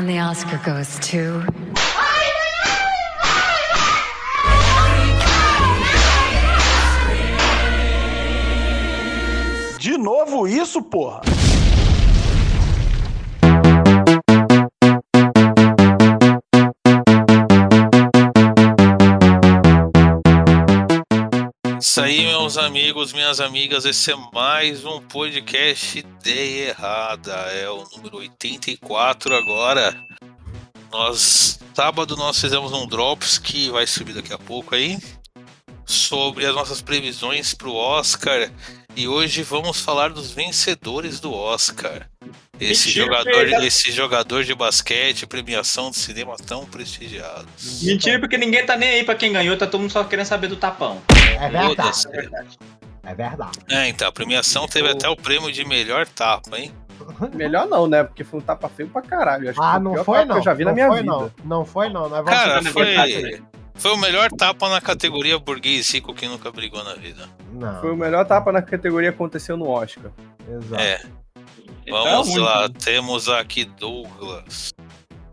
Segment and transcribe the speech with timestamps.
[0.00, 1.44] And the Oscar goes to.
[9.78, 11.20] De novo isso, porra?
[21.90, 27.32] Isso aí, meus amigos, minhas amigas, esse é mais um podcast Ideia Errada.
[27.32, 30.00] É o número 84 agora.
[30.92, 34.98] Nós, sábado, nós fizemos um Drops que vai subir daqui a pouco aí.
[35.84, 38.52] Sobre as nossas previsões para o Oscar.
[38.94, 42.08] E hoje vamos falar dos vencedores do Oscar.
[42.60, 47.46] Esse Mentira, jogador, esse jogador de basquete, premiação de cinema tão prestigiado.
[47.82, 50.48] Mentira, porque ninguém tá nem aí pra quem ganhou, tá todo mundo só querendo saber
[50.48, 51.00] do tapão.
[51.40, 52.06] É verdade.
[52.06, 52.58] É verdade.
[53.02, 53.58] É verdade.
[53.70, 56.70] É, então, a premiação teve até o prêmio de melhor tapa, hein?
[57.34, 58.04] Melhor não, né?
[58.04, 59.48] Porque foi um tapa feio pra caralho.
[59.48, 60.36] Acho Ah, foi não foi não.
[60.36, 61.10] Eu já vi não na minha foi, vida.
[61.10, 61.32] Não.
[61.44, 62.08] não foi não.
[62.10, 63.40] Não é Cara, foi, verdade, né?
[63.74, 67.26] foi o melhor tapa na categoria burguês rico que nunca brigou na vida.
[67.52, 67.80] Não.
[67.80, 70.12] Foi o melhor tapa na categoria que aconteceu no Oscar.
[70.46, 70.82] Exato.
[70.82, 71.00] É,
[71.90, 74.72] vamos muito lá, temos aqui Douglas.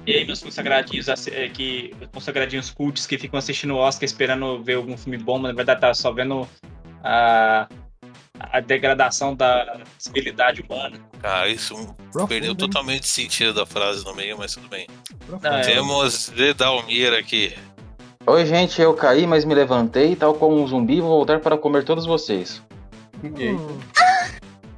[0.05, 4.75] E aí, meus consagradinhos, é, que, consagradinhos cults que ficam assistindo o Oscar esperando ver
[4.75, 6.47] algum filme bom, mas na verdade tá só vendo
[7.03, 7.67] a,
[8.39, 10.97] a degradação da civilidade humana.
[11.21, 11.75] Cara, isso
[12.11, 12.57] Profundo, perdeu hein?
[12.57, 14.87] totalmente o sentido da frase no meio, mas tudo bem.
[15.25, 15.47] Profundo.
[15.47, 15.61] É.
[15.61, 17.53] Temos Dedalmir aqui.
[18.25, 21.83] Oi, gente, eu caí, mas me levantei, tal como um zumbi, vou voltar para comer
[21.83, 22.61] todos vocês.
[23.23, 23.79] Hum,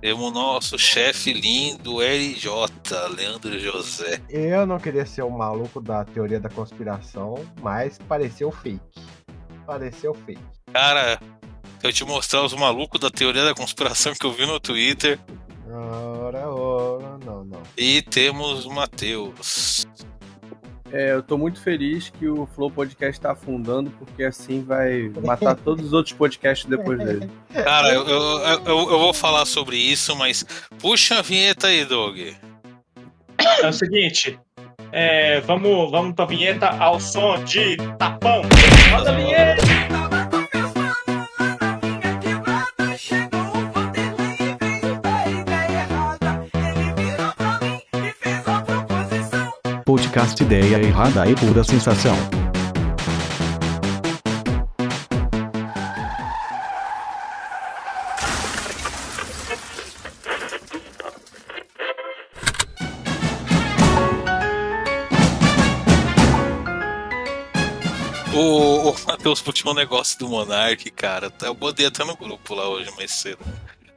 [0.01, 2.69] Temos o nosso chefe lindo, LJ,
[3.15, 4.21] Leandro José.
[4.29, 8.79] eu não queria ser o maluco da teoria da conspiração, mas pareceu fake.
[9.65, 10.41] Pareceu fake.
[10.71, 11.19] Cara,
[11.83, 15.19] eu te mostrar os malucos da teoria da conspiração que eu vi no Twitter.
[15.69, 17.61] Ora, ora, não, não.
[17.77, 19.85] E temos o Matheus.
[20.91, 25.55] É, eu tô muito feliz que o Flow Podcast tá afundando, porque assim vai matar
[25.63, 27.29] todos os outros podcasts depois dele.
[27.53, 30.43] Cara, eu, eu, eu, eu vou falar sobre isso, mas
[30.79, 32.17] puxa a vinheta aí, Doug.
[33.61, 34.39] É o seguinte,
[34.91, 38.41] é, vamos, vamos pra vinheta ao som de tapão.
[38.91, 40.08] Roda a vinheta!
[50.39, 52.15] Ideia Errada e Pura Sensação.
[68.33, 71.31] O Matheus puxou um negócio do Monark, cara.
[71.41, 73.43] Eu botei até no grupo lá hoje mais cedo.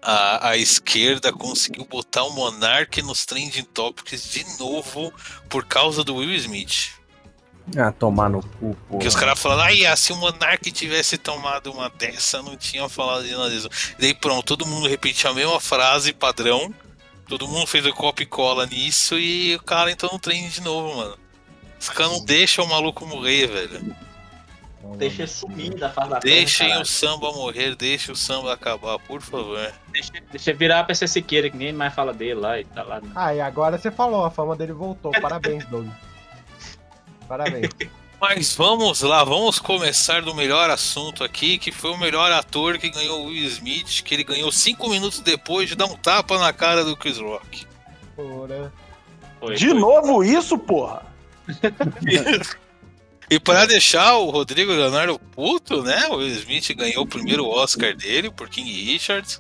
[0.04, 5.12] A, a esquerda conseguiu botar o Monark nos trending topics de novo
[5.48, 6.90] por causa do Will Smith.
[7.76, 8.98] Ah, tomar no cu, pô.
[8.98, 12.88] Que os caras falaram, ai, ah, se o Monark tivesse tomado uma dessa, não tinha
[12.88, 13.68] falado de nada disso.
[13.98, 16.74] Daí pronto, todo mundo repetiu a mesma frase padrão.
[17.28, 20.60] Todo mundo fez o copy e cola nisso e o cara entrou no trem de
[20.60, 21.16] novo, mano.
[21.80, 23.96] Os caras não deixam o maluco morrer, velho.
[24.96, 29.20] Deixa sumir da face da terra, Deixem o samba morrer, deixem o samba acabar, por
[29.20, 29.72] favor.
[29.88, 33.00] Deixa, deixa virar pra essa Siqueira, que ninguém mais fala dele lá e tá lá.
[33.14, 35.12] Ah, e agora você falou, a fama dele voltou.
[35.12, 35.86] Parabéns, Doug.
[37.28, 37.70] Parabéns.
[38.20, 42.88] Mas vamos lá, vamos começar do melhor assunto aqui, que foi o melhor ator que
[42.88, 46.52] ganhou o Will Smith, que ele ganhou cinco minutos depois de dar um tapa na
[46.52, 47.66] cara do Chris Rock.
[48.16, 48.72] Ora.
[49.40, 49.78] Foi, De foi.
[49.78, 51.02] novo isso, porra?
[53.32, 56.06] E para deixar o Rodrigo Leonardo puto, né?
[56.10, 59.38] O Will Smith ganhou o primeiro Oscar dele por King Richard.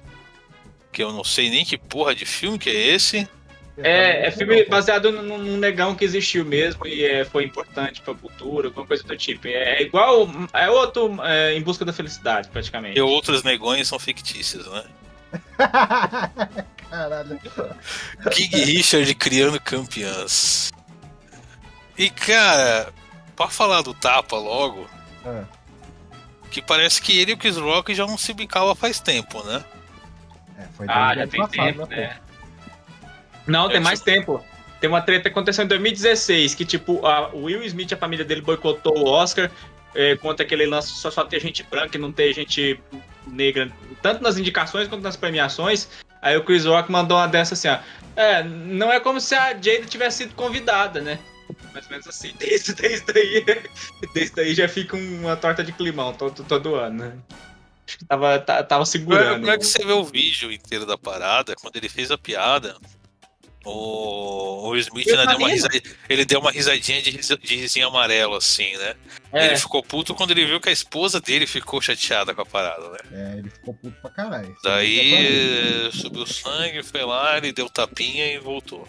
[0.90, 3.28] Que eu não sei nem que porra de filme que é esse.
[3.76, 8.14] É, é filme baseado num, num negão que existiu mesmo e é, foi importante pra
[8.14, 9.46] cultura, alguma coisa do tipo.
[9.46, 10.26] É igual.
[10.54, 12.98] É outro é, Em Busca da Felicidade, praticamente.
[12.98, 14.84] E outros negões são fictícios, né?
[16.88, 17.38] Caralho.
[18.30, 20.72] King Richard criando campeãs.
[21.98, 22.90] E cara,
[23.42, 24.86] pra falar do tapa logo,
[25.24, 25.42] É.
[26.50, 29.64] que parece que ele e o Chris Rock já não se bicavam faz tempo, né?
[30.58, 32.16] É, foi Ah, já tem passado, tempo, né, né?
[33.46, 34.44] Não, tem É, mais tempo.
[34.80, 37.96] Tem uma treta que aconteceu em 2016, que tipo, a, o Will Smith e a
[37.96, 39.50] família dele boicotou o Oscar
[39.94, 42.80] é, contra aquele lance só, só ter gente branca e não ter gente
[43.26, 43.70] negra,
[44.02, 45.88] tanto nas indicações quanto nas premiações.
[46.20, 47.78] Aí o Chris Rock mandou uma dessa assim, ó.
[48.14, 51.18] É, não é como se a Jada tivesse sido convidada, né?
[51.72, 52.32] Mais ou menos assim.
[52.38, 53.44] Desde, desde aí,
[54.14, 57.18] desde aí já fica uma torta de climão todo, todo ano, né?
[57.86, 59.40] Acho que tava, ta- tava é, segurando.
[59.40, 62.76] como é que você vê o vídeo inteiro da parada, quando ele fez a piada,
[63.64, 65.48] O, o Smith né, deu uma
[66.08, 68.94] ele deu uma risadinha de, de risinho amarelo, assim, né?
[69.32, 72.46] É, Ele ficou puto quando ele viu que a esposa dele ficou chateada com a
[72.46, 72.98] parada, né?
[73.12, 74.56] É, ele ficou puto pra caralho.
[74.64, 78.88] Daí eh, subiu sangue, foi lá, ele deu tapinha e voltou.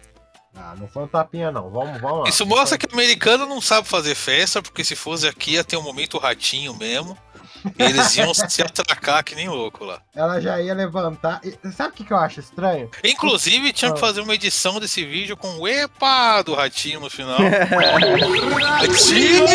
[0.55, 1.69] Ah, não foi um tapinha, não.
[1.69, 2.29] Vamos, vamos lá.
[2.29, 5.77] Isso mostra que o americano não sabe fazer festa, porque se fosse aqui ia ter
[5.77, 7.17] um momento ratinho mesmo.
[7.77, 10.01] E eles iam se atracar que nem louco lá.
[10.15, 11.41] Ela já ia levantar.
[11.75, 12.89] Sabe o que, que eu acho estranho?
[13.03, 17.37] Inclusive, tinha que fazer uma edição desse vídeo com o epa do ratinho no final.
[18.61, 19.45] Ratinho!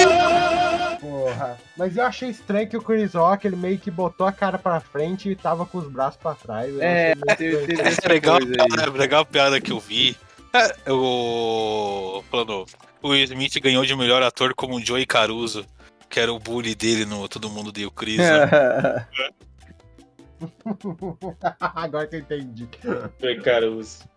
[1.01, 1.59] Porra.
[1.77, 4.81] Mas eu achei estranho que o Chris Rock, ele meio que botou a cara pra
[4.81, 6.75] frente e tava com os braços pra trás.
[6.81, 10.17] É, É legal, é legal a piada que eu vi.
[10.53, 12.23] É, o.
[12.31, 12.67] Falando,
[13.03, 15.65] o Smith ganhou de melhor ator como o Joey Caruso,
[16.09, 18.19] que era o bully dele no Todo Mundo Deu Chris.
[18.19, 19.07] né?
[21.61, 22.69] Agora que eu entendi.
[23.21, 24.09] foi Caruso.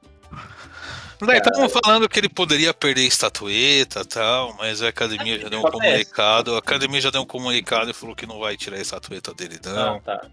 [1.19, 5.59] Daí estavam falando que ele poderia perder estatueta e tal, mas a academia já deu
[5.59, 6.55] um comunicado.
[6.55, 9.59] A academia já deu um comunicado e falou que não vai tirar a estatueta dele,
[9.63, 9.97] não.
[9.97, 10.27] Ah, tá.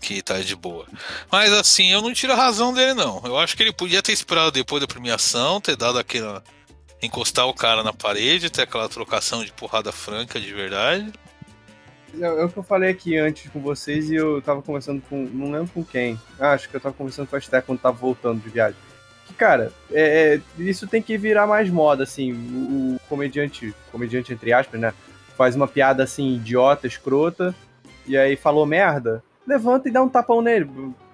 [0.00, 0.86] Que tá de boa.
[1.30, 3.22] Mas assim, eu não tiro a razão dele, não.
[3.24, 6.42] Eu acho que ele podia ter esperado depois da premiação, ter dado aquela.
[7.02, 11.12] encostar o cara na parede, ter aquela trocação de porrada franca de verdade.
[12.20, 15.24] É, o que eu falei aqui antes com vocês e eu tava conversando com.
[15.24, 16.18] Não lembro com quem.
[16.38, 18.76] Ah, acho que eu tava conversando com a Esther quando tava voltando de viagem.
[19.26, 22.32] Que, cara, é, é, isso tem que virar mais moda, assim.
[22.32, 24.94] O, o comediante, comediante entre aspas, né?
[25.36, 27.54] Faz uma piada assim, idiota, escrota,
[28.06, 30.68] e aí falou merda, levanta e dá um tapão nele.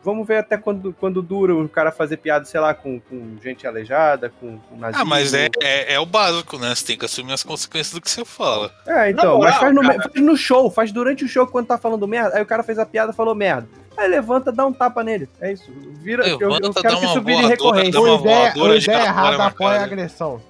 [0.04, 3.66] Vamos ver até quando, quando dura o cara fazer piada, sei lá, com, com gente
[3.68, 5.02] aleijada, com, com nazismo.
[5.02, 6.74] Ah, mas é, é, é o básico, né?
[6.74, 8.74] Você tem que assumir as consequências do que você fala.
[8.84, 11.78] É, então, moral, mas faz no, faz no show, faz durante o show quando tá
[11.78, 12.36] falando merda.
[12.36, 13.68] Aí o cara fez a piada falou merda.
[13.96, 15.28] Aí levanta, dá um tapa nele.
[15.40, 15.70] É isso.
[16.00, 18.84] Vira, eu, eu Levanta, quero dá que uma isso vire dá uma ideia, uma de
[18.84, 20.42] ideia errada apoia a agressão.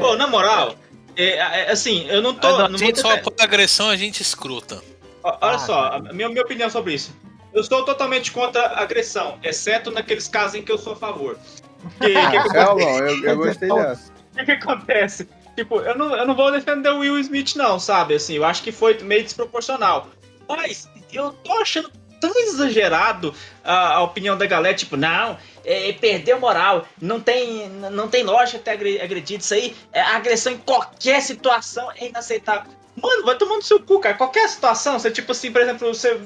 [0.00, 0.74] Pô, na moral,
[1.16, 2.48] é, é, assim, eu não tô.
[2.48, 4.82] Ah, não, a gente só apoia agressão, a gente escruta.
[5.22, 7.14] Olha Ah, só, a minha, minha opinião sobre isso.
[7.52, 11.36] Eu sou totalmente contra a agressão, exceto naqueles casos em que eu sou a favor.
[12.00, 14.12] Que, que, Ah, calma, eu, eu gostei dessa.
[14.36, 15.28] que, que acontece?
[15.56, 18.14] Tipo, eu não, eu não vou defender o Will Smith, não, sabe?
[18.14, 20.06] Assim, eu acho que foi meio desproporcional.
[20.48, 21.90] Mas eu tô achando
[22.20, 23.34] tão exagerado
[23.64, 28.58] a, a opinião da galera, tipo, não, é, perdeu moral, não tem, não tem lógica
[28.58, 32.70] ter agre- agredido isso aí, é, agressão em qualquer situação é inaceitável.
[32.96, 34.14] Mano, vai tomando seu cu, cara.
[34.16, 36.18] Qualquer situação, você, tipo assim, por exemplo, você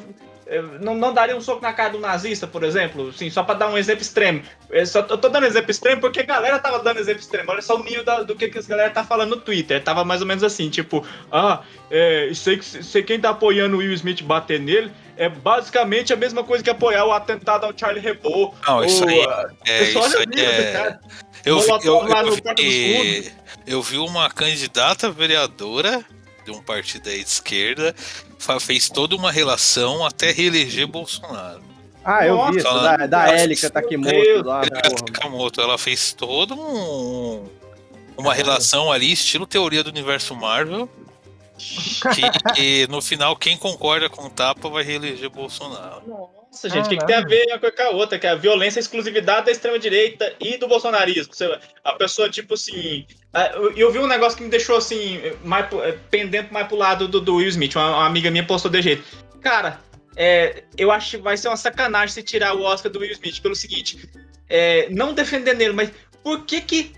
[0.47, 3.55] é, não, não daria um soco na cara do nazista, por exemplo, assim, só pra
[3.55, 4.43] dar um exemplo extremo.
[4.71, 7.51] Eu, só, eu tô dando exemplo extremo porque a galera tava dando exemplo extremo.
[7.51, 9.83] Olha só o nível da- do que, que as galera tá falando no Twitter.
[9.83, 13.93] Tava mais ou menos assim, tipo, ah, é, sei, sei quem tá apoiando o Will
[13.95, 18.53] Smith bater nele é basicamente a mesma coisa que apoiar o atentado ao Charlie Hebdo.
[18.67, 19.27] Não, isso ou, aí.
[19.67, 20.73] É, isso aí o nível do é.
[20.73, 21.01] cara.
[21.45, 23.33] Eu eu, eu vi-
[23.67, 26.05] eu vi uma candidata vereadora
[26.45, 27.95] de um partido aí de esquerda
[28.61, 31.63] fez toda uma relação até reeleger Bolsonaro.
[32.05, 34.45] Ah, eu vi isso, Nossa, da, da Élica Takemoto Deus.
[34.45, 34.63] lá.
[34.63, 37.49] Sakamoto, ela fez todo um
[38.17, 40.89] uma relação ali estilo teoria do universo Marvel
[41.59, 46.03] que, que no final quem concorda com o tapa vai reeleger Bolsonaro.
[46.07, 48.19] Nossa, gente, o que, que tem a ver uma coisa com a outra?
[48.19, 51.35] Que é a violência e a exclusividade da extrema-direita e do bolsonarismo.
[51.35, 53.07] Você- a pessoa, tipo assim.
[53.77, 55.81] Eu, vi um negócio que me deixou assim, mais, pro-
[56.11, 57.75] pendendo mais pro lado do, do Will Smith.
[57.75, 59.03] Uma, uma amiga minha postou de jeito.
[59.41, 59.81] Cara,
[60.17, 63.41] é, eu acho que vai ser uma sacanagem se tirar o Oscar do Will Smith
[63.43, 64.09] pelo seguinte:
[64.49, 65.91] é, não defendendo ele, mas
[66.25, 66.93] por que que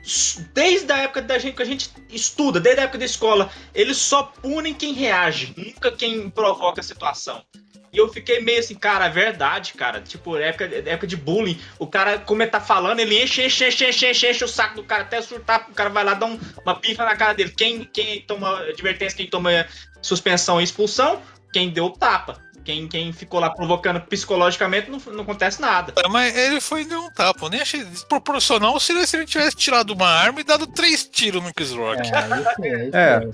[0.55, 3.97] desde a época da gente que a gente estuda, desde a época da escola, eles
[3.97, 7.45] só punem quem reage, nunca quem provoca a situação.
[7.93, 10.01] E eu fiquei meio assim, cara, é verdade, cara.
[10.01, 13.89] Tipo, época, época de bullying, o cara, como ele tá falando, ele enche, enche, enche,
[13.89, 16.39] enche, enche, enche o saco do cara até surtar, o cara vai lá dar um-
[16.63, 17.53] uma pifa na cara dele.
[17.57, 19.67] Quem, quem toma advertência, quem toma
[20.03, 22.39] suspensão e expulsão, quem deu tapa.
[22.67, 25.93] Quem, quem ficou lá provocando psicologicamente, não, não acontece nada.
[26.05, 27.47] É, Mas ele foi e deu um tapa.
[27.47, 31.05] Eu nem achei desproporcional se ele, se ele tivesse tirado uma arma e dado três
[31.05, 32.03] tiros no Chris Rock.
[32.11, 32.11] É,
[32.67, 33.25] é, É.
[33.25, 33.31] é.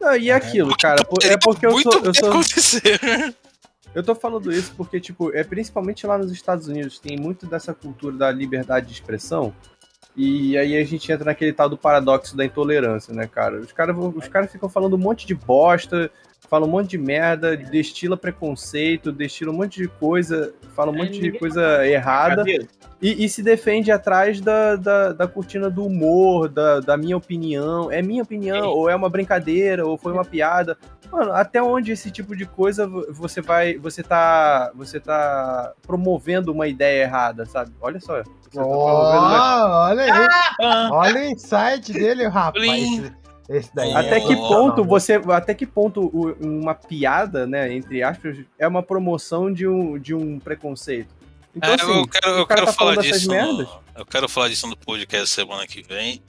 [0.00, 3.34] Não, e aquilo, cara, por- é porque eu muito sou, eu bem sou, acontecer.
[3.92, 7.74] Eu tô falando isso porque, tipo, é principalmente lá nos Estados Unidos, tem muito dessa
[7.74, 9.52] cultura da liberdade de expressão.
[10.16, 13.58] E aí a gente entra naquele tal do paradoxo da intolerância, né, cara?
[13.60, 16.08] Os caras os caras ficam falando um monte de bosta,
[16.48, 20.98] fala um monte de merda, destila preconceito, destila um monte de coisa, fala um É,
[20.98, 22.44] monte de coisa errada
[23.02, 27.90] e, e se defende atrás da, da, da cortina do humor, da, da minha opinião.
[27.90, 30.76] É minha opinião, ou é uma brincadeira, ou foi uma piada.
[31.12, 33.76] Mano, até onde esse tipo de coisa vo- você vai.
[33.78, 34.72] Você tá.
[34.74, 37.72] Você tá promovendo uma ideia errada, sabe?
[37.80, 38.16] Olha só.
[38.22, 40.28] Você tá promovendo uma- olha aí.
[40.60, 42.64] Ah, Olha o insight dele, rapaz.
[42.64, 43.12] Blim.
[43.48, 43.92] Esse, esse daí.
[43.94, 44.88] Até é que ponto não.
[44.88, 45.20] você.
[45.28, 46.08] Até que ponto
[46.40, 51.14] uma piada, né, entre aspas, é uma promoção de um, de um preconceito?
[51.54, 53.30] Então, é, assim, eu quero, eu o cara quero tá falar falando dessas disso.
[53.30, 53.68] merdas.
[53.68, 56.22] No, eu quero falar disso no podcast semana que vem.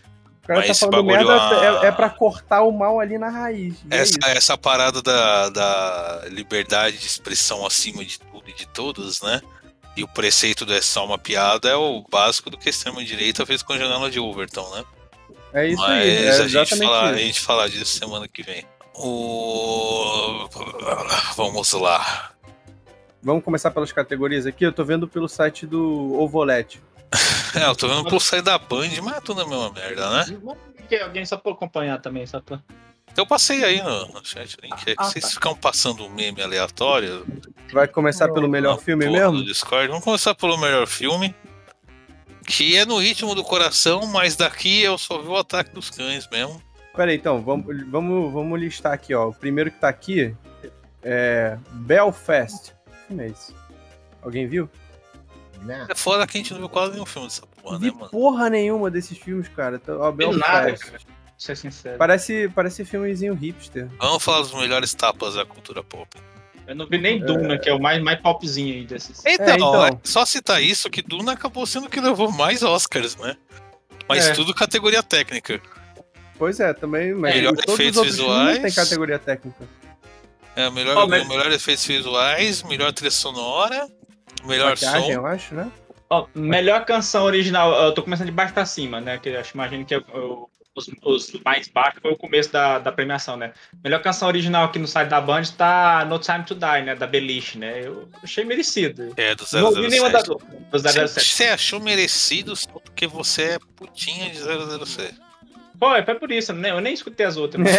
[0.44, 3.00] o cara mas tá esse falando bagulho, merda ah, é, é pra cortar o mal
[3.00, 3.76] ali na raiz.
[3.90, 4.30] é Essa, isso.
[4.30, 9.42] essa parada da, da liberdade de expressão acima de tudo e de todos, né?
[9.98, 13.46] E o preceito do é só uma piada é o básico do que a extrema-direita
[13.46, 14.84] fez com a janela de Overton, né?
[15.56, 16.26] É isso Mas aí.
[16.26, 18.66] É a, gente exatamente falar, a gente falar disso semana que vem.
[18.94, 20.50] O...
[21.38, 22.32] Vamos lá.
[23.24, 24.66] Vamos começar pelas categorias aqui.
[24.66, 26.82] Eu tô vendo pelo site do Ovolete.
[27.56, 30.26] É, eu tô vendo pro sair da Band, mas é tudo a mesma merda, né?
[31.02, 32.60] Alguém só pra acompanhar também, só pra...
[33.16, 34.74] Eu passei aí no, no chat link.
[34.82, 35.32] É que Ah, vocês tá.
[35.32, 37.26] ficam passando um meme aleatório.
[37.72, 39.42] Vai começar pelo melhor filme mesmo?
[39.42, 39.88] Discord.
[39.88, 41.34] Vamos começar pelo melhor filme.
[42.46, 46.28] Que é no ritmo do coração, mas daqui eu só vi o ataque dos cães
[46.30, 46.62] mesmo.
[46.96, 49.30] Pera aí, então, vamos, vamos, vamos listar aqui, ó.
[49.30, 50.36] O primeiro que tá aqui
[51.04, 52.72] é Belfast.
[52.86, 53.54] Que filme é esse?
[54.22, 54.70] Alguém viu?
[55.62, 55.86] Né?
[55.90, 58.10] É foda que a gente não viu quase nenhum filme dessa porra, Vi né, mano?
[58.12, 59.76] porra nenhuma desses filmes, cara.
[59.78, 60.86] Então, Ó, Vi nada, Belfast.
[60.86, 61.00] cara.
[61.00, 61.98] Pra ser sincero.
[61.98, 63.90] Parece, parece filmezinho hipster.
[64.00, 66.08] Vamos falar dos melhores tapas da cultura pop.
[66.68, 69.22] Eu não vi nem Duna, que é o mais, mais popzinho aí desses.
[69.26, 69.86] Então, então.
[69.86, 73.36] é só citar isso que Duna acabou sendo o que levou mais Oscars, né?
[74.10, 74.34] Mas É.
[74.34, 75.62] tudo categoria técnica.
[76.38, 78.60] Pois é, também, mas Melhor efeitos visuais.
[78.60, 79.68] têm categoria técnica.
[80.56, 83.88] É, melhor, Oh, mas- melhor efeitos visuais, melhor trilha sonora,
[84.46, 85.12] melhor Maquiagem, som.
[85.12, 85.72] eu acho, né?
[86.10, 89.18] Ó, melhor canção original, eu tô começando de baixo pra cima, né?
[89.18, 92.80] Que eu acho, imagino que é o- os, os mais baixos foi o começo da,
[92.80, 93.54] da premiação, né?
[93.82, 96.96] Melhor canção original aqui no site da Band tá No Time to Die, né?
[96.96, 97.82] Da Beliche, né?
[97.86, 99.14] Eu achei merecido.
[99.16, 100.46] É, do Não ouvi nenhuma das 007.
[100.72, 101.28] dos Você, 007.
[101.28, 104.38] você achou merecido só porque você é putinha de
[104.86, 105.16] 007.
[105.80, 106.72] Foi, foi por isso, né?
[106.72, 107.66] Eu nem escutei as outras.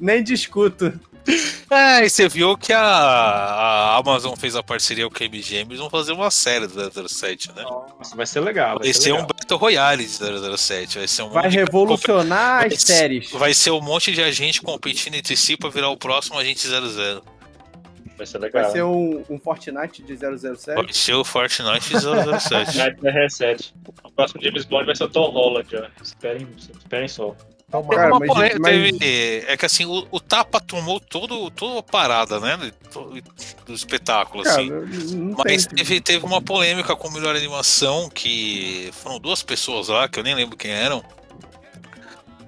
[0.00, 0.98] Nem discuto.
[1.70, 5.78] É, e você viu que a, a Amazon fez a parceria com a MGM, eles
[5.78, 7.62] vão fazer uma série do 007, né?
[7.62, 8.76] Nossa, vai ser legal.
[8.78, 9.28] Vai Vai ser ser um legal.
[9.28, 10.12] Battle Royale de
[10.58, 13.30] 007, vai ser um Vai monte de- revolucionar as séries.
[13.30, 17.24] Vai ser um monte de agente competindo entre si pra virar o próximo agente 00.
[18.18, 18.62] Vai ser legal.
[18.64, 20.74] Vai ser um, um Fortnite de 007.
[20.74, 22.76] Vai ser o Fortnite 007.
[22.76, 23.74] Night Reset.
[24.04, 25.86] O próximo James Bond vai ser o Tom Holland, ó.
[26.02, 27.34] Esperem, esperem só.
[27.72, 31.50] Teve Cara, uma mas- polê- mas- teve- é que assim, o, o tapa tomou todo,
[31.50, 32.70] toda a parada, né?
[32.92, 33.22] Do,
[33.66, 34.70] do espetáculo, Cara, assim.
[35.44, 35.76] Mas tem.
[35.76, 40.34] teve, teve uma polêmica com melhor animação que foram duas pessoas lá, que eu nem
[40.34, 41.02] lembro quem eram.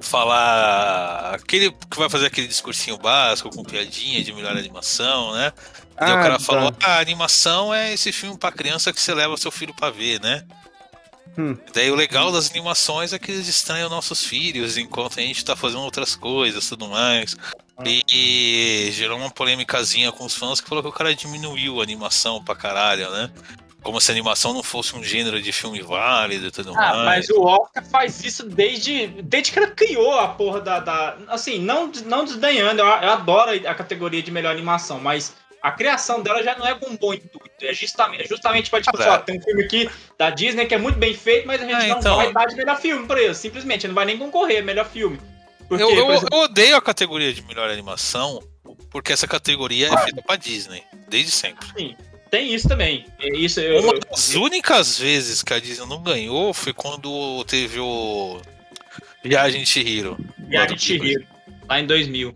[0.00, 1.34] Falar.
[1.34, 5.50] Aquele que vai fazer aquele discursinho básico com piadinha de melhor animação, né?
[5.96, 6.40] E daí o Ah, cara tá.
[6.44, 9.88] falou: ah, a animação é esse filme pra criança que você leva seu filho pra
[9.90, 10.44] ver, né?
[11.36, 11.56] Hum.
[11.72, 15.56] Daí o legal das animações é que eles os nossos filhos enquanto a gente tá
[15.56, 17.36] fazendo outras coisas tudo mais.
[17.84, 22.42] E gerou uma polêmicazinha com os fãs que falou que o cara diminuiu a animação
[22.42, 23.30] pra caralho, né?
[23.82, 27.28] Como se a animação não fosse um gênero de filme válido e tudo Ah, mais.
[27.28, 30.80] mas o Oscar faz isso desde, desde que ele criou a porra da.
[30.80, 35.72] da- assim, não, não desdenhando, eu, eu adoro a categoria de melhor animação, mas a
[35.72, 37.40] criação dela já não é com um bom intuito.
[37.62, 39.22] É justamente, é justamente pra, tipo, Ah, só, velho.
[39.24, 41.86] tem um filme aqui da Disney que é muito bem feito, mas a gente Ah,
[41.88, 42.16] não então.
[42.16, 43.34] vai dar de melhor filme pra ele.
[43.34, 45.18] Simplesmente, não vai nem concorrer, é melhor filme.
[45.66, 48.42] Porque, eu, eu- exemplo, eu odeio a categoria de melhor animação,
[48.90, 51.66] porque essa categoria é feita pra Disney, desde sempre.
[52.30, 53.06] tem isso também.
[53.20, 57.42] É Isso, eu, Uma eu- das únicas vezes que a Disney não ganhou foi quando
[57.44, 58.38] teve o
[59.22, 60.18] Viagem de Chihiro.
[60.38, 61.26] Viagem de Chihiro,
[61.66, 62.34] lá em 2000.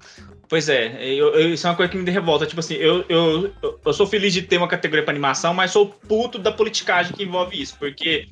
[0.48, 2.46] Pois é, eu- eu- isso é uma coisa que me revolta.
[2.46, 3.52] Tipo assim, eu, eu,
[3.84, 7.22] eu sou feliz de ter uma categoria pra animação, mas sou puto da politicagem que
[7.22, 8.26] envolve isso, porque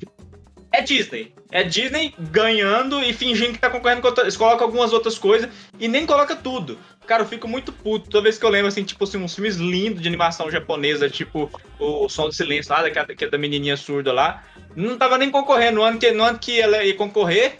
[0.71, 1.31] é Disney.
[1.51, 4.25] É Disney ganhando e fingindo que tá concorrendo com outras.
[4.25, 5.47] Eles colocam algumas outras coisas
[5.79, 6.77] e nem coloca tudo.
[7.05, 9.55] Cara, eu fico muito puto toda vez que eu lembro, assim, tipo assim, uns filmes
[9.55, 13.77] lindos de animação japonesa, tipo o Som do Silêncio lá, que é, que da menininha
[13.77, 14.43] surda lá.
[14.75, 15.75] Não tava nem concorrendo.
[15.77, 17.59] No ano que, no ano que ela ia concorrer,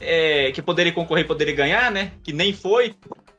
[0.00, 2.12] é, que poderia concorrer e poderia ganhar, né?
[2.24, 2.94] Que nem foi.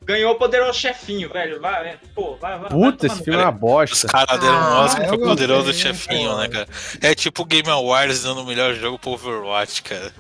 [0.06, 1.62] Ganhou o poderoso chefinho, velho.
[1.62, 2.60] Vai, é, pô, vai, vai.
[2.62, 4.08] vai Puta, tomar esse filme é uma Os bosta.
[4.08, 6.38] caras deram um Ah, Oscar pro poderoso gostei, chefinho, pô.
[6.38, 6.68] né, cara?
[7.02, 10.12] É tipo o Game Awards dando o melhor jogo pro Overwatch, cara.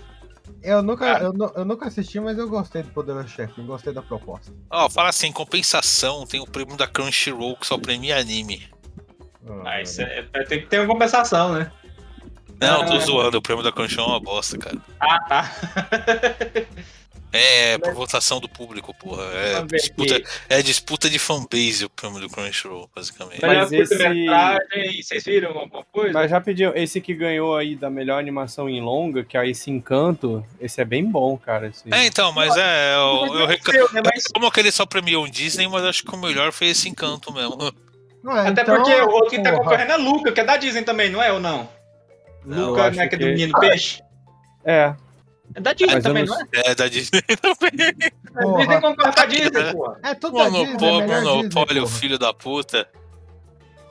[0.62, 1.22] Eu nunca, Ah.
[1.24, 4.52] eu, eu nunca assisti, mas eu gostei do Poderoso Chefão, gostei da proposta.
[4.70, 8.66] Ó, fala assim, em compensação, tem o prêmio da Crunchyroll que só premia anime.
[9.66, 11.70] Ah, isso é, é- tem que ter uma compensação, né?
[12.62, 13.00] Não, tô Ah.
[13.00, 14.78] zoando, o prêmio da Crunchyroll é uma bosta, cara.
[15.02, 15.52] Ah, tá.
[17.36, 19.24] É, por votação do público, porra.
[19.34, 23.42] É disputa, é disputa de fanbase o prêmio do Crunchyroll, basicamente.
[23.42, 26.14] Melhor Mas esse- vocês viram alguma coisa?
[26.14, 30.46] Mas rapidinho, esse que ganhou aí da melhor animação em longa, que é esse Encanto,
[30.62, 31.68] esse é bem bom, cara.
[31.68, 31.92] Esse...
[31.92, 32.94] É, então, mas é.
[32.96, 33.80] Eu, eu reclamo.
[33.80, 34.02] Seu, né?
[34.06, 36.88] Mas- Como que ele só premiou o Disney, mas acho que o melhor foi esse
[36.88, 37.58] encanto mesmo.
[38.26, 40.56] É, Até então, porque o outro que tá porra, concorrendo é Luca, que é da
[40.56, 41.68] Disney também, não é ou não?
[42.46, 44.02] Não, Luca, né, que é do que- menino peixe.
[44.64, 44.94] É,
[45.56, 46.72] É da Disney Mas também, não não, é?
[46.72, 48.12] É, da Disney também.
[48.42, 48.58] Porra.
[48.58, 50.00] Disney concorre com a Disney, porra.
[50.04, 51.96] É tudo da Disney, Monopólio, Disney, monopólio, porra.
[52.00, 52.90] filho da puta.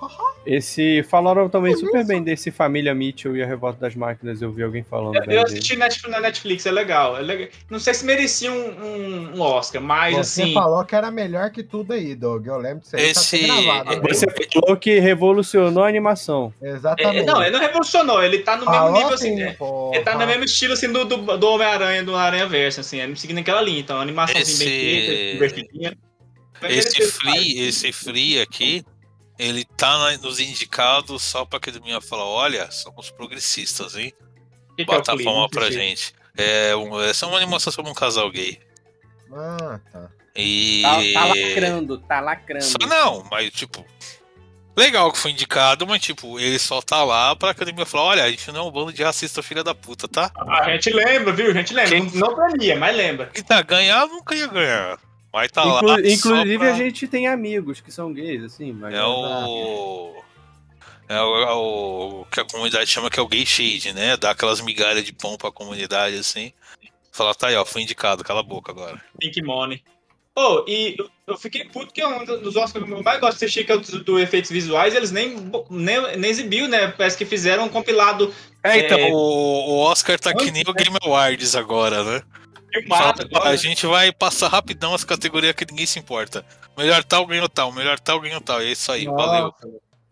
[0.47, 1.03] esse.
[1.05, 4.83] Falaram também super bem desse Família Mitchell e a Revolta das Máquinas, eu vi alguém
[4.83, 7.49] falando Eu, bem eu assisti Netflix, na Netflix, é legal, é legal.
[7.71, 10.55] Não sei se merecia um, um- um Oscar, mas Você assim.
[10.55, 12.47] falou que era melhor que tudo aí, Doug.
[12.47, 13.91] Eu lembro disso aí, Esse- tá gravado.
[13.91, 14.09] né?
[14.09, 16.53] Você falou que revolucionou a animação.
[16.63, 17.19] Exatamente.
[17.19, 19.35] é, não, ele não revolucionou, ele tá no mesmo Falou nível assim.
[19.35, 19.53] assim, né?
[19.59, 19.95] porra.
[19.97, 23.17] Ele tá no mesmo estilo assim do, do, do Homem-Aranha, do Aranha Verso, assim, ele
[23.17, 23.81] seguindo aquela linha.
[23.81, 24.69] Então, a animação assim, bem
[24.99, 25.97] Esse- feita, divertidinha.
[26.69, 28.85] Esse Free, esse Free aqui,
[29.39, 34.13] ele tá nos indicados só pra academia falar: olha, somos progressistas, hein?
[34.77, 36.15] Que que é a palma pra gente.
[36.37, 38.59] É, um, essa é uma animação sobre um casal gay.
[39.33, 40.11] Ah, tá.
[40.35, 40.83] E.
[40.83, 42.65] Tá, tá lacrando, tá lacrando.
[42.65, 43.85] Só não, mas tipo.
[44.75, 48.31] Legal que foi indicado, mas tipo, ele só tá lá pra academia falar: olha, a
[48.31, 50.31] gente não é um bando de racista filha da puta, tá?
[50.35, 51.51] A gente lembra, viu?
[51.51, 51.91] A gente lembra.
[51.91, 53.31] Quem- Não, não premia, mas lembra.
[53.35, 54.99] E tá, ganhar nunca ia ganhar.
[55.33, 56.01] Mas tá Inclu- lá.
[56.01, 58.95] inclusive, pra- a gente tem amigos que são gays, assim, mas.
[58.95, 60.15] É o.
[61.09, 64.17] É o, é o que a comunidade chama que é o gay shade, né?
[64.17, 66.53] Dá aquelas migalhas de pão pra comunidade, assim.
[67.11, 69.03] Falar, tá aí, ó, foi indicado, cala a boca agora.
[69.19, 69.83] Pink Money.
[70.35, 70.97] Oh, e
[71.27, 73.73] eu- fiquei puto que é um dos Oscars que eu mais gosto de assistir, que
[73.73, 75.37] é do, do efeitos visuais, eles nem,
[75.69, 76.89] nem, nem exibiu, né?
[76.89, 78.33] Parece que fizeram um compilado
[78.65, 79.11] É, então, É.
[79.13, 82.23] o, o Oscar tá que nem o Game Awards agora, né?
[82.81, 83.29] Filmado.
[83.31, 86.45] Fala, a gente vai passar rapidão as categorias que ninguém se importa.
[86.77, 88.61] Melhor tal ganhou tal, melhor tal ganhou tal.
[88.61, 89.53] É isso aí, valeu.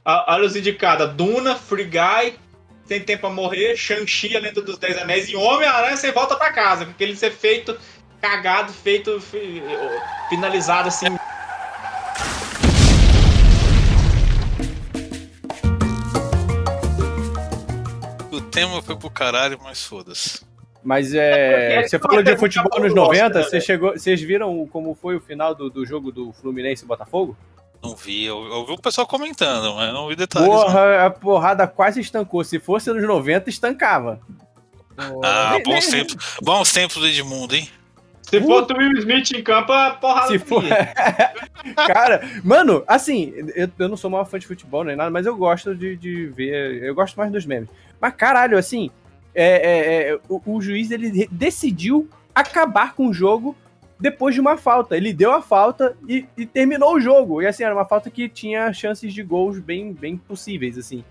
[0.05, 2.39] Ah, Olha os indicados: Duna, Free Guy,
[2.87, 6.53] Tem Tempo a Morrer, Shang-Chi, A Lenda dos Dez Anéis e Homem-Aranha sem volta pra
[6.53, 6.85] casa.
[6.85, 7.79] Porque ele ser feito,
[8.21, 9.63] cagado, feito, fi-
[10.29, 11.07] finalizado assim.
[18.31, 20.41] O tema foi pro caralho, mas foda-se.
[20.83, 21.75] Mas é.
[21.81, 24.21] É, Você porque falou de é futebol muito nos bom, 90, né, você chegou, vocês
[24.21, 27.37] viram como foi o final do, do jogo do Fluminense e Botafogo?
[27.83, 30.49] Não vi, eu, eu vi o pessoal comentando, mas não vi detalhes.
[30.49, 30.57] não.
[30.63, 32.43] Porra, a porrada quase estancou.
[32.45, 34.21] Se fosse nos 90, estancava.
[35.23, 37.69] Ah, Nem- bons nem- tempos, bons tempos do Edmundo, hein?
[38.23, 40.63] Se for o Will Smith em campo, a porrada Se for.
[41.87, 45.37] Cara, mano, assim, eu, eu não sou maior fã de futebol nem nada, mas eu
[45.37, 46.83] gosto de, de ver.
[46.83, 47.69] Eu gosto mais dos memes.
[48.01, 48.91] Mas caralho, assim,
[49.35, 53.57] é, é, é, o, o juiz ele decidiu acabar com o jogo
[53.99, 54.97] depois de uma falta.
[54.97, 57.43] Ele deu a falta e, e terminou o jogo.
[57.43, 61.05] E assim, era uma falta que tinha chances de gols bem, bem possíveis, assim.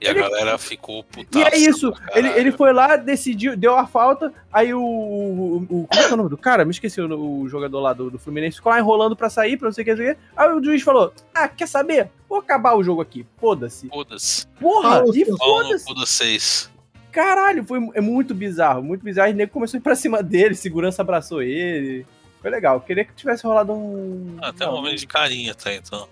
[0.00, 1.38] E a Ele- galera ficou puta.
[1.38, 1.92] E é isso.
[2.12, 4.82] Ele, ele foi lá, decidiu, deu a falta, aí o.
[4.82, 6.64] o, o- como é que é o nome do cara?
[6.64, 8.56] Me esqueci o, o jogador lá do, do Fluminense.
[8.56, 10.16] Ficou lá enrolando pra sair, pra não sei o que.
[10.36, 12.10] Aí o juiz falou: Ah, quer saber?
[12.28, 13.24] Vou acabar o jogo aqui.
[13.38, 13.86] Foda-se.
[13.88, 14.44] Foda-se.
[14.60, 15.04] Porra!
[15.14, 16.68] E no foda-se.
[17.12, 19.28] Caralho, foi é muito bizarro, muito bizarro.
[19.28, 22.06] E o nego começou a ir pra cima dele, segurança abraçou ele.
[22.40, 22.80] Foi legal.
[22.80, 24.38] Queria que tivesse rolado um.
[24.40, 25.72] Ah, tem um momento de carinho, tá?
[25.72, 26.08] Então.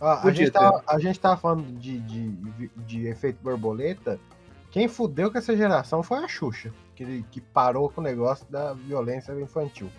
[0.00, 4.18] Ó, a, gente tava, a gente tava falando de, de, de efeito borboleta.
[4.70, 8.72] Quem fudeu com essa geração foi a Xuxa, que, que parou com o negócio da
[8.72, 9.90] violência infantil.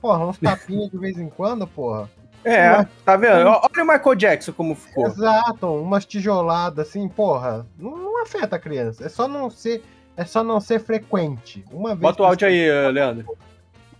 [0.00, 2.08] Porra, uns tapinhas de vez em quando, porra.
[2.44, 3.48] É, tá vendo?
[3.48, 5.06] Olha o Michael Jackson como ficou.
[5.06, 7.66] Exato, umas tijoladas assim, porra.
[7.78, 9.04] Não, não afeta a criança.
[9.04, 9.82] É só não ser,
[10.16, 11.64] é só não ser frequente.
[11.70, 12.00] Uma vez.
[12.00, 13.36] Bota o áudio aí, eh, Leandro.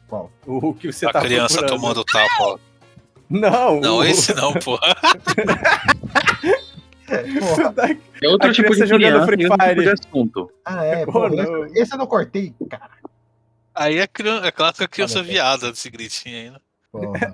[0.07, 0.31] Qual?
[0.47, 1.81] O que você a tá criança procurando.
[1.81, 2.59] tomando tapa, ó.
[3.29, 4.95] Não, Não, o- esse não, porra.
[7.07, 7.75] Porra.
[8.23, 9.89] É outro A tipo de criança Free outro tipo de Fire.
[9.91, 10.51] assunto.
[10.65, 11.65] Ah, é, Pô, pô, não.
[11.67, 12.91] esse, esse eu não cortei, cara.
[13.75, 16.59] Aí é, criança, é clássica criança Olha, viada desse gritinho aí, né?
[16.93, 17.33] Porra.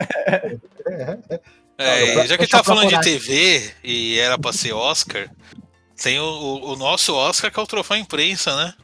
[1.79, 3.01] É, Olha, já que deixa tá eu falando de.
[3.01, 5.29] TV e era pra ser Oscar,
[6.03, 8.75] tem o, o- o nosso Oscar que é o troféu imprensa, né?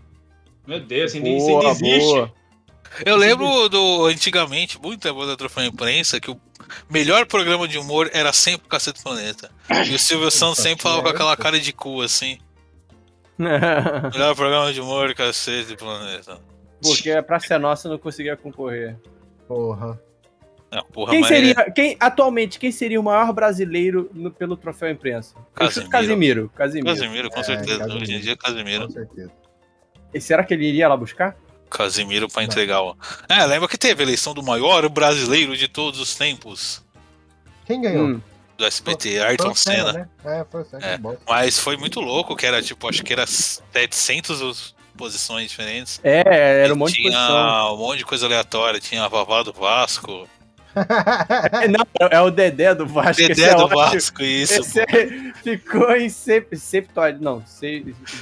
[0.66, 1.98] Meu Deus, ainda, isso ainda Boa, existe.
[2.12, 2.32] boa.
[3.06, 6.38] Eu lembro do antigamente, muito tempo da troféu imprensa, que o
[6.90, 9.50] melhor programa de humor era sempre o Cacete do Planeta.
[9.88, 12.38] E o Silvio Santos sempre falava com aquela cara de cu assim.
[13.38, 16.38] Melhor programa de humor, Cacete Planeta.
[16.82, 18.96] Porque a Praça é Nossa não conseguia concorrer.
[19.48, 20.00] Porra.
[20.74, 25.34] Ah, porra, Quem seria, quem, atualmente, quem seria o maior brasileiro no- pelo troféu imprensa?
[25.54, 25.90] Casimiro.
[25.90, 26.50] Casimiro.
[26.54, 26.86] Casimiro.
[26.86, 27.78] Casimiro, com É, certeza.
[27.80, 28.02] Casimiro.
[28.02, 28.86] Hoje em dia, Casimiro.
[28.86, 29.32] Com certeza.
[30.14, 31.36] E será que ele iria lá buscar?
[31.68, 32.96] Casimiro pra entregar o.
[33.28, 36.82] É, lembra que teve a eleição do maior brasileiro de todos os tempos
[37.66, 38.06] Quem ganhou?
[38.06, 38.20] Hum.
[38.58, 39.92] do SBT, Foi Ayrton o Senna.
[39.92, 40.08] né?
[40.24, 40.86] É, foi o Senna.
[40.86, 40.98] É.
[41.28, 45.98] Mas foi muito louco, que era tipo, acho que era 700 os- posições diferentes.
[46.04, 47.74] É, era um monte de tinha posição.
[47.74, 48.78] um monte de coisa aleatória.
[48.78, 50.28] Tinha a Vavá do Vasco,
[50.74, 53.22] É, não, é o Dedé do Vasco.
[53.26, 53.78] Dedé é do ótimo.
[53.80, 54.80] Vasco, isso.
[54.80, 57.24] É- ficou em sep- septuagésimo.
[57.24, 57.44] Não,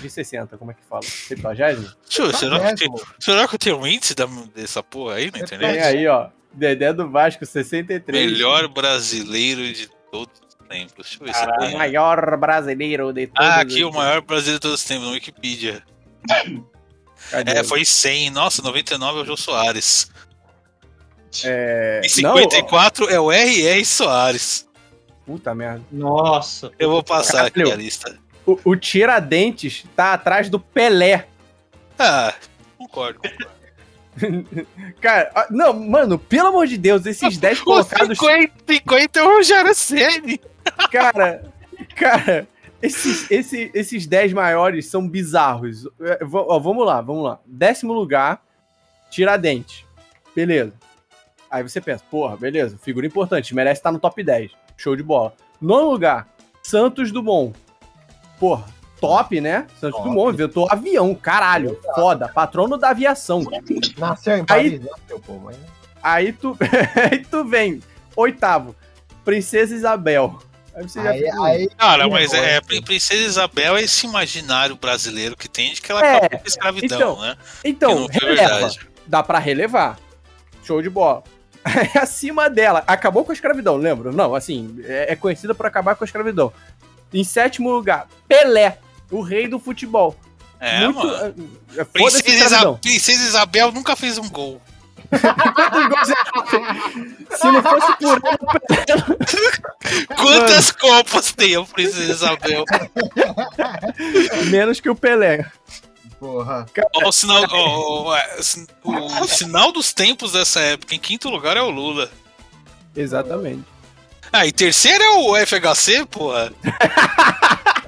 [0.02, 1.02] de 60, como é que fala?
[1.02, 1.88] Septuagésimo?
[2.18, 5.38] Eu- será, que tem, será que eu tenho um índice da- dessa porra aí na
[5.38, 5.72] É internet?
[5.74, 6.28] Tem aí, ó.
[6.52, 8.32] Dedé do Vasco, 63.
[8.32, 10.94] Melhor brasileiro de todos os tempos.
[11.18, 11.76] Deixa eu ver se O tem.
[11.76, 15.12] maior brasileiro de todos Ah, aqui os o maior brasileiro de todos os tempos, no
[15.12, 15.82] Wikipedia.
[17.30, 17.52] Cadê?
[17.52, 18.30] É, foi 100.
[18.30, 20.10] Nossa, 99 é o Jô Soares.
[21.44, 23.84] É, E não, 54 é o R.R.
[23.84, 24.68] Soares.
[25.26, 25.82] Puta merda.
[25.92, 26.72] Nossa.
[26.78, 28.18] Eu vou passar aqui a lista.
[28.46, 31.26] O, o Tiradentes tá atrás do Pelé.
[31.98, 32.34] Ah,
[32.76, 33.20] concordo.
[33.20, 33.60] concordo.
[35.00, 38.18] Cara, não, mano, pelo amor de Deus, esses 10 O colocados.
[38.18, 40.40] 50, 50 é o Rogério Ceni.
[40.90, 41.44] Cara,
[41.96, 42.46] cara,
[42.82, 45.86] esses, esse- esses 10 maiores são bizarros.
[46.00, 47.38] É, v- ó, vamos lá, vamos lá.
[47.46, 48.42] Décimo lugar,
[49.10, 49.84] Tiradentes.
[50.34, 50.72] Beleza.
[51.50, 54.52] Aí você pensa, porra, beleza, figura importante, merece estar no top 10.
[54.76, 55.32] Show de bola.
[55.60, 56.28] Nono lugar,
[56.62, 57.54] Santos Dumont.
[58.38, 58.64] Porra,
[59.00, 59.66] top, né?
[59.80, 60.08] Santos Top.
[60.08, 63.42] Dumont inventou avião, caralho, foda, patrono da aviação.
[63.98, 65.56] Nasceu em Aí- Paris, nasceu, pô, mas...
[66.02, 66.56] Aí tu,
[67.10, 67.80] aí tu vem,
[68.16, 68.74] oitavo,
[69.24, 70.38] Princesa Isabel.
[70.74, 72.62] Aí você já Aí, fica, aí, Cara, Que mas é, negócio.
[72.66, 76.44] Prin- Princesa Isabel é esse imaginário brasileiro que tem de que ela É, acabou com
[76.44, 77.36] a escravidão, então, né?
[77.64, 78.70] Então, releva.
[79.06, 79.98] Dá pra relevar.
[80.62, 81.22] Show de bola.
[81.64, 84.10] Aí, Acima dela, acabou com a escravidão, lembra?
[84.12, 86.52] Não, assim, é, é conhecida por acabar com a escravidão.
[87.12, 88.78] Em sétimo lugar, Pelé,
[89.10, 90.16] o rei do futebol.
[90.60, 90.98] É, Muito.
[90.98, 91.34] mano.
[91.76, 92.78] é, é, Princesa, a Isa- escravidão.
[92.78, 94.60] Princesa Isabel nunca fez um gol.
[97.36, 98.20] Se não fosse por
[98.86, 99.06] ela,
[100.16, 102.64] Quantas copas tem a Princesa Isabel?
[104.50, 105.44] menos que o Pelé.
[106.20, 106.66] Porra.
[106.94, 111.56] Ó, o, sinal, ó, é, sin- o sinal dos tempos dessa época, em quinto lugar
[111.56, 112.08] é o Lula.
[112.94, 113.64] Exatamente.
[114.32, 116.52] Ah, e terceiro é o FHC, porra.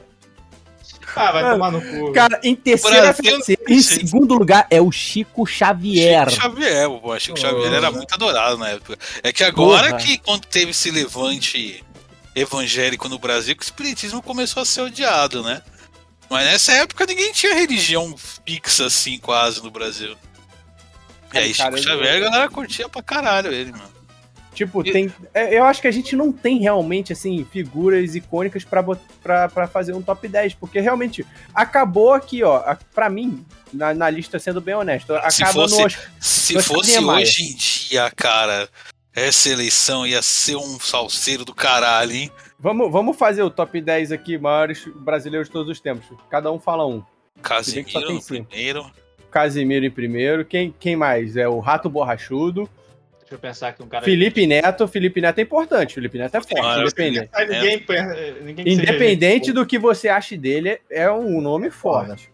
[1.15, 2.13] Ah, vai Mano, tomar no cu.
[2.15, 6.31] Cara, em terceiro Brasil- FGC, em segundo lugar é o Chico Xavier.
[6.31, 7.19] Chico Xavier, pô.
[7.21, 7.41] Chico Oh.
[7.41, 8.99] Xavier era muito adorado na época.
[9.23, 9.99] É que agora Porra.
[10.03, 11.85] que quando teve esse levante
[12.35, 15.61] evangélico no Brasil, que o espiritismo começou a ser odiado, né?
[16.33, 20.17] Mas nessa época ninguém tinha religião fixa assim, quase, no Brasil.
[21.35, 23.93] E aí, Cara, Chico eu- Xavier, a galera curtia pra caralho ele, mano.
[24.55, 25.13] Tipo, tem.
[25.33, 29.49] é, Eu acho que a gente não tem realmente, assim, figuras icônicas pra, bot- pra,
[29.49, 30.55] pra fazer um top 10.
[30.55, 32.63] Porque realmente acabou aqui, ó.
[32.95, 35.91] Pra mim, na, na lista, sendo bem honesto, Se fosse- no.
[36.21, 37.23] Se fosse Niemeyer.
[37.23, 38.69] hoje em dia, cara,
[39.15, 42.33] essa eleição ia ser um salseiro do caralho, hein?
[42.63, 46.07] Vamos, vamos fazer o top 10 aqui, maiores brasileiros de todos os tempos.
[46.31, 47.03] Cada um fala um.
[47.43, 48.47] Casimiro cinco.
[48.49, 48.87] primeiro.
[49.33, 50.45] Casimiro em primeiro.
[50.45, 51.37] Quem, quem mais?
[51.37, 52.71] É o Rato Borrachudo.
[53.19, 54.05] Deixa eu pensar aqui um cara.
[54.05, 54.87] Felipe Neto.
[54.87, 55.95] Felipe Neto é importante.
[55.95, 57.31] Felipe Neto é forte, Mano, independente.
[57.33, 57.85] Ah, ninguém,
[58.45, 62.31] ninguém que Independente do que você ache dele, é um nome forte.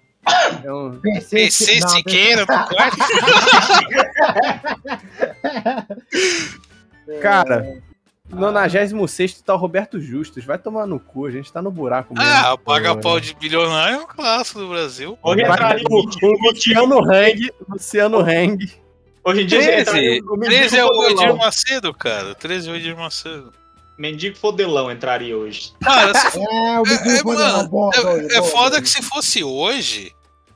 [0.62, 2.98] É um- PC não, Siqueira quarto.
[7.22, 7.80] Cara,
[8.30, 10.44] 96 tá o Roberto Justus.
[10.44, 12.28] Vai tomar no cu, a gente tá no buraco mesmo.
[12.30, 15.18] Ah, paga Pô, pau de bilionário é um clássico do Brasil.
[15.22, 18.72] Hoje entraria o, o o Luciano Hang, Luciano Hang.
[19.24, 21.36] Hoje em dia você 13, entraria o Mendigo 13 é o Edir.
[21.36, 22.34] Macedo, cara.
[22.34, 23.52] 13 é o Edir Macedo.
[23.98, 25.72] Mendigo Fodelão entraria hoje.
[25.82, 27.60] Cara, se- É, o é, é, mano, é,
[28.36, 28.50] é boa.
[28.50, 30.12] foda que se fosse hoje.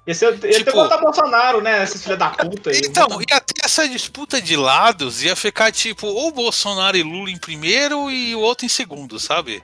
[0.07, 1.83] Esse ia ter Tipo- que votar Bolsonaro, né?
[1.85, 2.81] Esses filha da puta aí.
[2.85, 7.39] Então, ia ter essa disputa de lados, ia ficar tipo, ou Bolsonaro e Lula em
[7.39, 9.63] primeiro e o outro em segundo, sabe?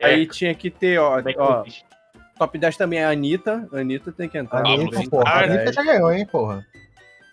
[0.00, 0.06] É.
[0.06, 1.64] Aí tinha que ter, ó, ó,
[2.38, 3.68] top 10 também é a Anitta.
[3.72, 4.62] A Anitta tem que entrar.
[4.62, 5.32] Pablo Anitta, Vittar, porra.
[5.32, 6.66] A Anitta já ganhou, hein, porra.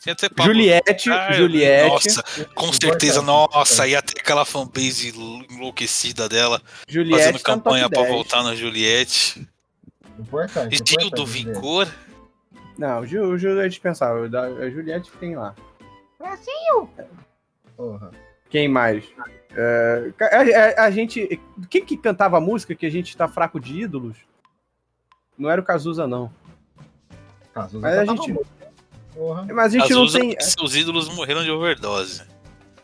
[0.01, 2.23] Tinha até Pablo Juliette, Juliette, Nossa,
[2.55, 5.13] com certeza, nossa, ia ter aquela fanbase
[5.51, 8.13] enlouquecida dela, Juliette fazendo tá campanha pra 10.
[8.13, 9.45] voltar na Juliette.
[10.17, 10.73] Importante.
[10.73, 11.53] Estilo importante do dizer.
[11.53, 11.87] Vigor.
[12.79, 13.05] Não, o
[13.37, 14.23] Ju é dispensável.
[14.57, 15.53] A Juliette tem lá.
[17.75, 18.11] Porra.
[18.49, 19.03] Quem mais?
[19.53, 20.11] É,
[20.77, 21.39] a, a- a gente.
[21.69, 24.15] Quem que cantava a música que a gente tá fraco de ídolos?
[25.37, 26.31] Não era o Cazuza, não.
[27.53, 28.39] Cazuza Mas a gente-.
[29.13, 29.45] Porra.
[29.53, 30.37] Mas a gente Às não tem.
[30.63, 32.23] Os ídolos morreram de overdose.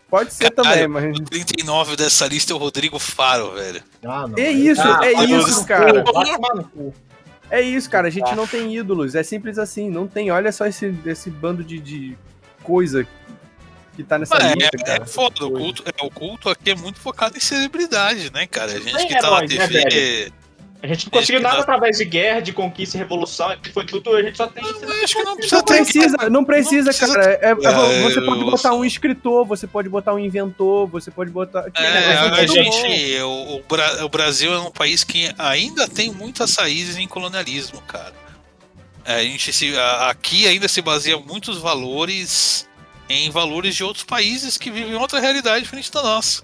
[0.09, 1.17] Pode ser Caralho, também, mas.
[1.17, 3.81] O 39 dessa lista é o Rodrigo Faro, velho.
[4.03, 4.37] Ah, não.
[4.37, 6.03] É isso, Ah, é mas isso, cara.
[6.03, 6.93] Vai tomar no cu.
[7.49, 8.07] É isso, cara.
[8.07, 9.15] A gente não tem ídolos.
[9.15, 9.89] É simples assim.
[9.89, 10.31] Não tem.
[10.31, 12.17] Olha só esse, esse bando de, de
[12.63, 13.07] coisa
[13.95, 15.03] que tá nessa É, lista, é, cara.
[15.03, 18.73] é foda, o culto, é, o culto aqui é muito focado em celebridade, né, cara?
[18.73, 20.33] A gente que tá na heróis, né, TV.
[20.85, 23.85] A gente não conseguiu nada dá- através de guerra, de conquista e revolução, que foi
[23.85, 24.63] tudo, a gente só tem.
[24.63, 25.83] Eu acho que não precisa Não ter.
[25.83, 27.31] precisa, não precisa, precisa cara.
[27.31, 27.55] É- é- É,
[28.03, 31.65] você pode eu- botar um escritor, você pode botar um inventor, você pode botar.
[31.75, 32.47] É, É, a bom.
[32.47, 37.07] gente, o, o Bra- o Brasil é um país que ainda tem muitas raízes em
[37.07, 38.13] colonialismo, cara.
[39.03, 42.67] É, a gente se, a- aqui ainda se baseia muitos valores
[43.09, 46.43] em valores de outros países que vivem outra realidade diferente da nossa.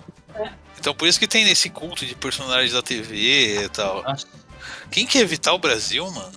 [0.81, 4.01] Então por isso que tem esse culto de personagens da TV e tal.
[4.01, 4.25] Nossa.
[4.89, 6.31] Quem quer evitar o Brasil, mano?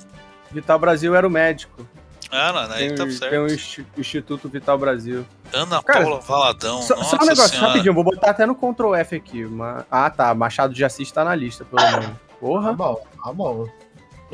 [0.53, 1.89] Vital Brasil era o médico.
[2.31, 3.37] Ah, não, aí Tem, tá tem certo.
[3.39, 5.25] um insti- Instituto Vital Brasil.
[5.53, 6.83] Ana Cara, Paula Valadão.
[6.83, 7.69] Só, nossa só um negócio, senhora.
[7.69, 9.45] rapidinho, vou botar até no Ctrl F aqui.
[9.47, 10.35] uma- Ah, tá.
[10.35, 12.07] Machado de Assis tá na lista, pelo menos.
[12.07, 12.73] Tá Porra.
[12.75, 13.67] bom, tá bom.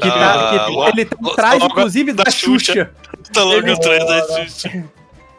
[0.00, 2.72] Que Ah, tá- que logo- ele tá atrás, inclusive, da da Xuxa.
[2.72, 2.94] Xuxa.
[3.32, 4.84] Tá logo atrás da Xuxa.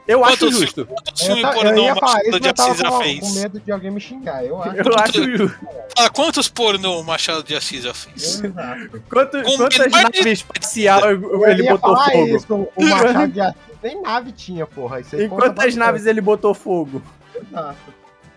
[0.07, 0.85] Eu acho justo.
[0.85, 3.03] Quantos Eu, filmes eu pornô ia falar isso, Machado de eu Assis já com, com
[3.03, 3.35] fez?
[3.35, 4.43] medo de alguém me xingar.
[4.45, 4.75] Eu acho.
[4.77, 5.59] Eu acho justo.
[5.97, 8.43] Ah, quantos pornô o Machado de Assis já fez?
[8.43, 9.01] Exato.
[9.09, 12.35] Quanto- Com quantas menor de- naves espaciais Eu ele botou fogo?
[12.35, 14.99] isso, o Machado de Assis nem nave tinha, porra.
[14.99, 15.77] Isso aí conta quantas bastante.
[15.77, 17.01] naves ele botou fogo?
[17.35, 17.77] Exato.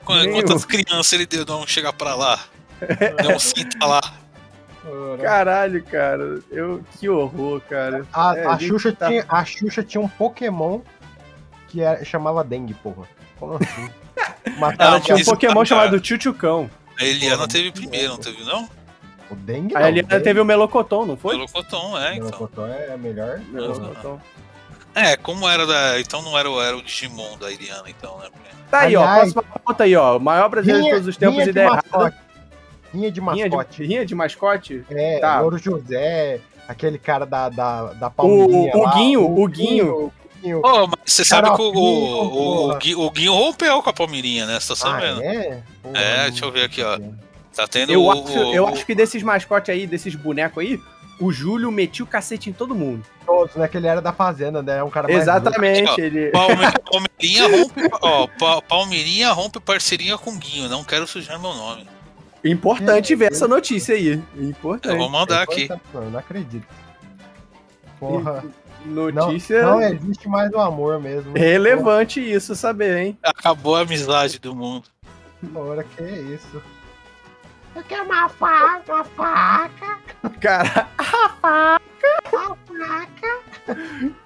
[0.04, 2.38] Quantas crianças ele deu não chegar pra lá?
[3.24, 4.00] Não senta lá.
[5.22, 6.40] Caralho, cara.
[6.50, 8.06] Eu, que horror, cara.
[8.12, 10.80] A, É, a, Xuxa tá- tinha, a Xuxa tinha um Pokémon
[11.74, 13.08] que era, chamava Dengue, porra.
[13.38, 13.90] Como assim?
[14.58, 16.70] Matava Ela tinha um Pokémon ah, chamado Tchutchucão.
[17.00, 18.68] A Eliana Porra, teve primeiro, não teve não?
[19.30, 19.74] o Dengue.
[19.76, 21.34] A não, Eliana Dengue- teve o Melocoton, não foi?
[21.34, 22.24] Melocoton, é, então.
[22.26, 23.40] Melocotão é melhor.
[23.48, 24.20] Melocoton.
[24.94, 25.98] É, como era da.
[26.00, 28.28] Então não era, o- era o Digimon da Eliana, então, né?
[28.70, 29.04] Tá aí, ó.
[29.16, 30.16] Próxima pauta aí, ó.
[30.16, 31.82] O maior brasileiro de todos os tempos, rinha de ideia errada.
[31.92, 32.16] mascote.
[32.92, 33.76] Rinha de Rinha mascote.
[33.82, 34.84] de, rinha de mascote?
[34.90, 35.40] É, Tá.
[35.40, 39.42] Louro José, aquele cara da, da, da O, Palmeirinha o lá, Guinho, o Guinho.
[39.42, 40.12] o Guinho.
[40.52, 42.30] Ô, mas você sabe que o, o, o,
[42.66, 42.78] porra.
[42.78, 44.60] Gui- o Guinho rompeu com a Palmeirinha, né?
[44.60, 45.22] Você tá Ah, sabendo?
[45.22, 45.62] é?
[45.82, 46.98] Porra, É, não- deixa eu ver aqui, ó.
[47.54, 50.78] Tá tendo Eu o, acho, eu o- acho que desses mascotes aí, desses bonecos aí,
[51.20, 53.04] o Júlio metia o cacete em todo mundo.
[53.24, 53.68] Todos, né?
[53.68, 54.78] Que ele era da Fazenda, né?
[54.78, 55.88] É um cara mais Exatamente.
[55.88, 55.94] Ó.
[55.98, 56.30] ele...
[56.32, 56.56] Palme-
[56.90, 60.68] Palmeirinha rompe, ó, Pa- Palmeirinha rompe parceria com Guinho.
[60.68, 61.86] Não quero sujar meu nome.
[62.44, 64.20] Importante É, ver eu- essa notícia aí.
[64.36, 64.98] Eu Importante.
[64.98, 65.52] vou mandar louco.
[65.52, 65.68] aqui.
[65.94, 66.66] Eu não acredito.
[68.00, 68.44] Porra.
[68.84, 71.32] Notícia não existe mais o amor mesmo.
[71.36, 73.18] relevante isso saber, hein?
[73.22, 74.84] Acabou a amizade do mundo.
[75.52, 76.62] Porra, que é isso?
[77.74, 79.98] Eu quero uma faca, uma faca,
[80.40, 81.80] Cara, uma faca.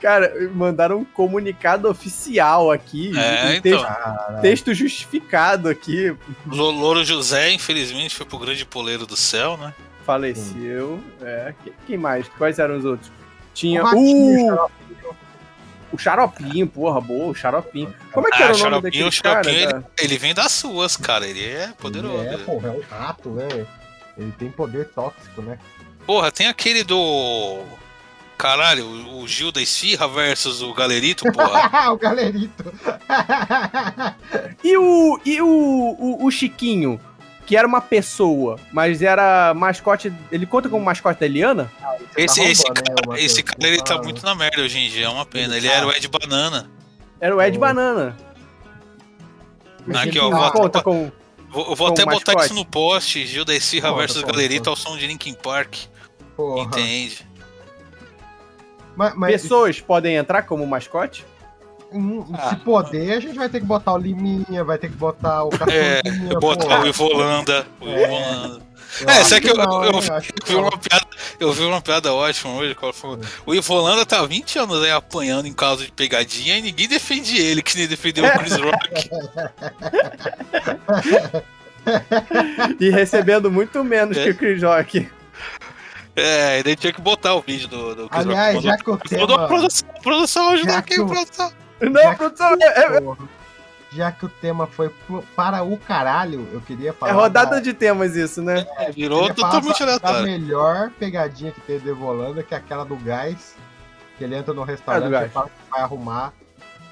[0.01, 3.16] cara, mandaram um comunicado oficial aqui.
[3.18, 3.61] É, um então.
[3.62, 6.14] texto, texto justificado aqui.
[6.47, 9.73] Lo- Louro José, infelizmente, foi pro grande poleiro do céu, né?
[10.05, 11.01] Faleceu.
[11.21, 12.29] É, que- quem mais?
[12.37, 13.11] Quais eram os outros?
[13.59, 14.71] Tinha O ratinho, o,
[15.92, 17.92] o Xaropinho, porra, boa, o Xaropinho.
[18.12, 19.81] Como é que Ah, era o nome Xaropinho, daquele o Xaropinho, cara?
[19.81, 21.27] da- Ele vem das suas, cara.
[21.27, 22.23] Ele é poderoso.
[22.23, 23.49] Ele é, porra, é um rato, né?
[24.16, 25.59] Ele tem poder tóxico, né?
[26.07, 27.62] Porra, tem aquele do.
[28.37, 31.90] Caralho, o o Gil da Esfirra versus o Galerito, porra.
[31.90, 32.73] o galerito.
[34.62, 35.47] E o, e o,
[35.99, 37.01] o, o Chiquinho,
[37.48, 40.12] que era uma pessoa, mas era mascote.
[40.30, 41.72] Ele conta como mascote da Eliana?
[42.14, 44.90] Esse, Tá esse, né, cara, esse cara ele tá Tá- muito na merda hoje em
[44.90, 45.56] dia, é uma pena.
[45.56, 46.70] Ele era o Ed Banana.
[47.18, 47.61] Era o Ed Oh.
[47.61, 48.14] Banana.
[49.94, 51.11] Aqui, ó, vou, conta com.
[51.48, 52.44] vou, eu vou até botar mascote.
[52.44, 54.68] isso no post, Gil da Esfirra Conta, versus conta.
[54.70, 55.74] ao som de Linkin Park.
[56.37, 56.64] Porra.
[56.64, 57.26] Entende?
[58.94, 61.24] Mas, mas Pessoas podem entrar como mascote?
[61.92, 62.51] Hum, Ah.
[62.51, 65.51] se poder, a gente vai ter que botar o Liminha, vai ter que botar o
[65.70, 66.01] É,
[66.40, 66.81] botar porra.
[66.83, 67.66] o Ivolanda.
[67.81, 68.03] O É.
[68.05, 68.68] Ivolanda.
[69.07, 71.07] É, acho sabe que eu, não, eu, eu vi uma piada,
[71.38, 72.74] eu vi uma piada ótima hoje.
[72.94, 76.88] falou, O Ivolanda tá há 20 anos aí apanhando em causa de pegadinha e ninguém
[76.88, 79.11] defende ele, que nem defendeu o Chris Rock.
[82.81, 84.24] E recebendo muito menos É.
[84.24, 85.09] que o Chris Rock.
[86.16, 88.66] É, e daí tinha que botar o vídeo do, do Chris Aliás, Rock.
[88.66, 89.44] já que o Mandou tema...
[89.44, 91.53] a produção, a produção ajuda Já aqui, que o- produção.
[91.80, 93.28] Não, Já que- produção, é, é- Porra.
[93.90, 97.10] Já que o tema foi pro- para o caralho, eu queria falar.
[97.10, 98.66] é rodada da, de temas isso, né?
[98.76, 100.22] É, virou totalmente Da aleatório.
[100.26, 103.56] melhor pegadinha que teve do Evolanda, que é aquela do gás.
[104.18, 105.26] Que ele entra no É, restaurante gás.
[105.26, 106.32] e fala que vai arrumar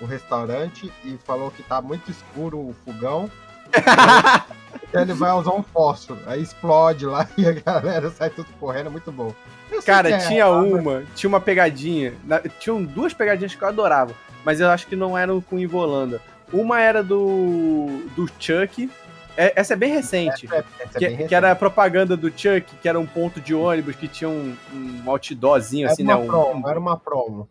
[0.00, 3.30] o restaurante e falou que tá muito escuro o fogão.
[4.94, 6.20] ele vai usar um fósforo.
[6.26, 9.34] Aí explode lá e a galera sai tudo correndo, é muito bom.
[9.68, 12.14] Que Cara, é tinha uma, tinha uma pegadinha.
[12.24, 14.14] na- Tinham duas pegadinhas que eu adorava,
[14.46, 16.20] mas eu acho que não eram com Ivolanda.
[16.52, 18.06] Uma era do.
[18.14, 18.88] do Chuck.
[19.36, 20.46] É- essa é bem recente.
[20.46, 23.04] Essa é- essa é Que, bem que era a propaganda do Chuck, que era um
[23.04, 26.14] ponto de ônibus que tinha um, um outdoorzinho, Era assim, né?
[26.14, 27.48] Um- promo, era uma promo.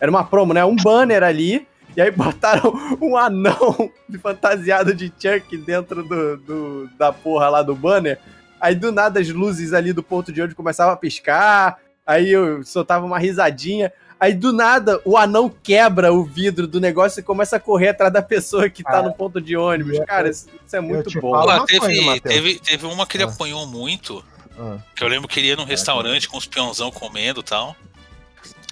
[0.00, 0.64] Era uma promo, né?
[0.64, 1.68] Um banner ali.
[1.96, 3.90] E aí botaram um anão
[4.22, 8.18] fantasiado de Chuck dentro do, do- da porra lá do banner.
[8.58, 11.78] Aí do nada as luzes ali do ponto de ônibus começavam a piscar.
[12.06, 13.92] Aí eu soltava uma risadinha.
[14.18, 18.12] Aí do nada o anão quebra o vidro do negócio e começa a correr atrás
[18.12, 19.98] da pessoa que tá Cara, no ponto de ônibus.
[19.98, 21.32] eu- Cara, isso, isso é muito te bom.
[21.66, 23.28] teve, coisa, teve, teve uma que ele Ah.
[23.28, 24.24] apanhou muito.
[24.58, 24.78] Ah.
[24.96, 27.76] Que eu lembro que ele ia num restaurante com os peãozão comendo e tal.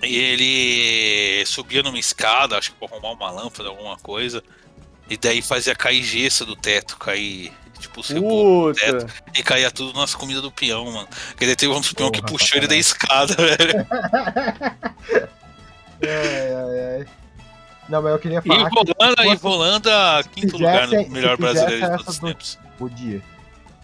[0.03, 4.43] E ele subia numa escada, acho que pra arrumar uma lâmpada, alguma coisa.
[5.11, 7.53] E daí fazia cair gesso do teto, cair
[7.83, 8.73] tipo cebola.
[8.75, 9.07] Puta.
[9.35, 11.09] E caía tudo nas comidas do peão, mano.
[11.29, 13.87] Porque daí teve um dos peão que puxou ele da escada, velho.
[16.03, 17.07] Ai, ai, ai.
[17.89, 21.37] Não, mas eu queria E falar que Volanda, se e Volanda, quinto lugar no melhor
[21.37, 22.59] brasileiro de todos os do- tempos.
[22.79, 23.21] podia.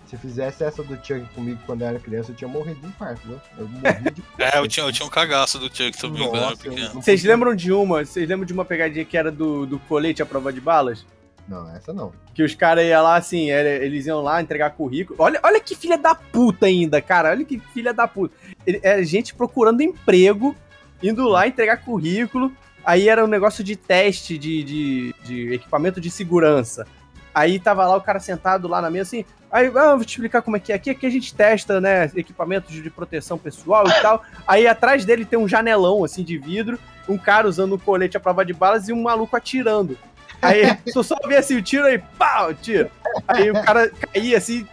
[0.08, 3.20] Se fizesse essa do Chuck comigo quando eu era criança, eu tinha morrido de infarto,
[3.26, 3.38] viu?
[3.58, 6.46] Eu morri de É, eu tinha, eu tinha um cagaço do Chuck também quando eu
[6.48, 6.94] era pequeno.
[6.94, 8.02] Vocês lembram de uma?
[8.04, 11.04] Vocês lembram de uma pegadinha que era do, do colete à prova de balas?
[11.48, 12.12] Não, essa não.
[12.34, 15.18] Que os caras iam lá, assim, eles iam lá entregar currículo.
[15.20, 17.30] Olha, olha que filha da puta ainda, cara.
[17.30, 18.34] Olha que filha da puta.
[18.82, 20.54] Era gente procurando emprego,
[21.02, 22.52] indo lá entregar currículo.
[22.84, 26.86] Aí era um negócio de teste de, de, de equipamento de segurança.
[27.34, 29.24] Aí tava lá o cara sentado lá na mesa assim.
[29.50, 30.74] Aí, ah, vou te explicar como é que é.
[30.74, 34.22] Aqui, aqui a gente testa, né, equipamentos de proteção pessoal e tal.
[34.46, 36.78] Aí atrás dele tem um janelão, assim, de vidro.
[37.08, 39.96] Um cara usando um colete à prova de balas e um maluco atirando.
[40.40, 42.90] Aí só só via assim o tiro aí, pau, tiro.
[43.26, 44.66] Aí o cara caía assim,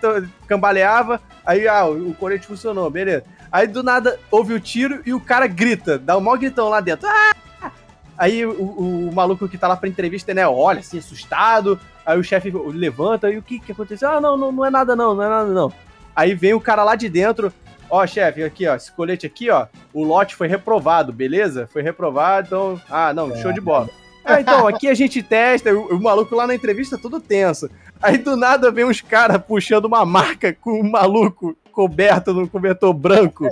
[0.47, 1.21] cambaleava.
[1.45, 3.23] Aí, ah, o, colete funcionou, beleza.
[3.51, 6.79] Aí do nada houve o tiro e o cara grita, dá um maior gritão lá
[6.81, 7.07] dentro.
[7.07, 7.71] Ah!
[8.17, 11.79] Aí o, o- maluco que tá lá pra entrevista, né, olha assim, assustado.
[12.05, 14.09] Aí o chefe levanta, e o que que aconteceu?
[14.09, 15.71] Ah, não, não, não é nada não, não é nada não.
[16.15, 17.51] Aí vem o cara lá de dentro,
[17.89, 21.67] ó, chefe, aqui, ó, esse colete aqui, ó, o lote foi reprovado, beleza?
[21.73, 23.89] Foi reprovado, então, ah, não, show de bola.
[24.25, 27.69] Ah, então, aqui a gente testa, o, o maluco lá na entrevista todo tenso.
[28.01, 32.93] Aí do nada vem uns caras puxando uma marca com um maluco coberto no cobertor
[32.93, 33.47] branco,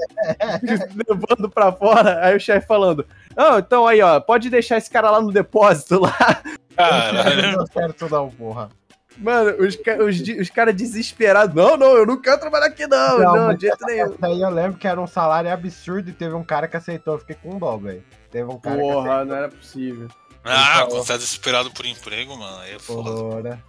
[1.08, 2.26] levando pra fora.
[2.26, 3.06] Aí o chefe falando:
[3.36, 6.42] Não, então aí, ó, pode deixar esse cara lá no depósito lá.
[6.76, 7.42] Caralho.
[7.42, 8.70] Não deu certo não, porra.
[9.18, 11.54] Mano, os, os, os caras desesperados.
[11.56, 14.16] Não, não, eu não quero trabalhar aqui, não, não, mas de jeito nenhum.
[14.22, 17.14] aí eu lembro que era um salário absurdo e teve um cara que aceitou.
[17.14, 18.04] Eu fiquei com dó, velho.
[18.32, 20.08] Teve um cara Porra, não era possível.
[20.44, 23.10] Ah, quando tá desesperado por emprego, mano, aí é foda.
[23.12, 23.64] Ora.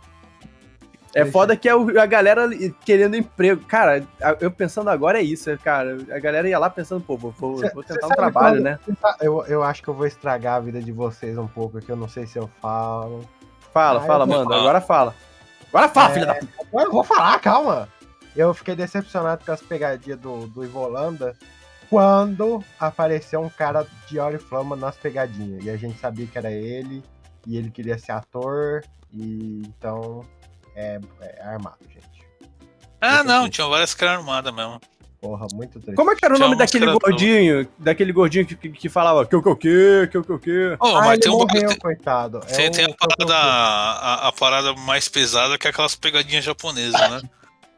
[1.15, 2.49] É foda que é a galera
[2.85, 3.65] querendo emprego.
[3.67, 4.05] Cara,
[4.41, 5.97] eu pensando agora é isso, é, cara.
[6.11, 8.79] A galera ia lá pensando, pô, vou, vou- tentar um trabalho, quando- né?
[9.21, 11.89] Eu, eu acho que eu vou estragar a vida de vocês um pouco aqui.
[11.91, 13.25] Eu não sei se eu falo.
[13.73, 14.57] Fala, Ah, fala, falar.
[14.59, 15.15] Agora fala.
[15.73, 16.15] Agora fala, É.
[16.15, 16.53] filha da puta.
[16.69, 17.89] Agora eu vou falar, calma.
[18.35, 21.37] Eu fiquei decepcionado com as pegadinhas do, do Ivolanda
[21.88, 25.64] quando apareceu um cara de óleo e flama nas pegadinhas.
[25.64, 27.03] E a gente sabia que era ele,
[27.47, 30.25] e ele queria ser ator, e então
[30.75, 32.05] é, é armado, gente.
[33.01, 34.81] Ah, não, tinha várias caras armadas mesmo.
[35.20, 35.97] Porra, muito triste.
[35.97, 37.66] Como é que era o Tinha nome daquele gordinho?
[37.79, 40.38] Daquele gordinho que, que, que falava que o que o que, que o que o
[40.38, 40.77] que.
[40.79, 42.40] Oh, ah, mas ele tem, um, morreu, tem, coitado.
[42.47, 46.44] É tem- o- tem a, parada, a, a parada mais pesada que é aquelas pegadinhas
[46.44, 47.23] japonesas, né?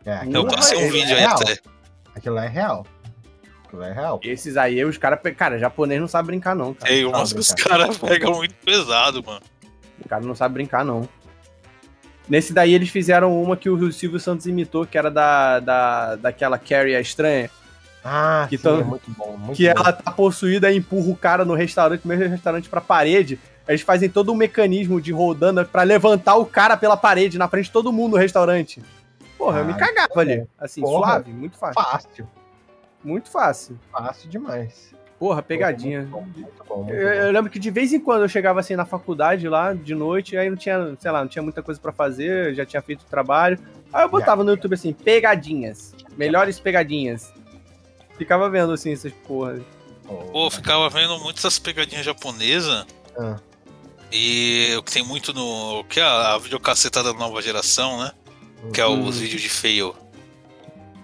[0.05, 1.35] É, Eu aquilo passei lá um é vídeo aí real.
[1.41, 1.59] até.
[2.17, 2.87] Aquilo lá é real.
[3.81, 4.21] É real.
[4.23, 5.19] Esses aí, os caras.
[5.37, 7.09] Cara, japonês não sabe brincar, não, cara.
[7.09, 9.41] Umas que os caras pegam muito pesado, mano.
[10.05, 11.09] O cara não sabe brincar, não.
[12.29, 16.59] Nesse daí eles fizeram uma que o Silvio Santos imitou, que era da, da, daquela
[16.59, 17.49] Carrie a estranha.
[18.05, 19.37] Ah, Que sim, tão- é muito bom.
[19.37, 19.81] Muito que bom.
[19.81, 23.39] ela tá possuída e empurra o cara no restaurante, no mesmo restaurante pra parede.
[23.69, 27.67] Eles fazem todo um mecanismo de rodando pra levantar o cara pela parede na frente
[27.67, 28.81] de todo mundo no restaurante.
[29.37, 30.47] Porra, eu me Ai, cagava ali.
[30.59, 31.15] Assim, Porra.
[31.15, 31.83] suave, muito fácil.
[31.83, 32.29] Fácil.
[33.07, 33.79] Muito fácil.
[33.93, 34.93] Fácil demais.
[35.17, 36.01] Porra, pegadinha.
[36.01, 37.15] Muito bom, muito bom, muito Eu, bom.
[37.27, 40.37] eu lembro que de vez em quando eu chegava assim na faculdade lá, de noite,
[40.37, 43.07] aí não tinha, sei lá, não tinha muita coisa pra fazer, já tinha feito o
[43.07, 43.59] trabalho.
[43.93, 45.95] Aí eu botava no YouTube assim, pegadinhas.
[46.19, 47.33] Melhores pegadinhas.
[48.19, 49.61] Ficava vendo assim essas porra.
[50.33, 52.85] Pô, ficava vendo muitas essas pegadinhas japonesas.
[53.17, 53.39] Ah.
[54.11, 55.81] E o que tem muito no.
[55.81, 58.11] O que é a videocassetada da nova geração, né?
[58.73, 59.95] Que é os vídeos de feio.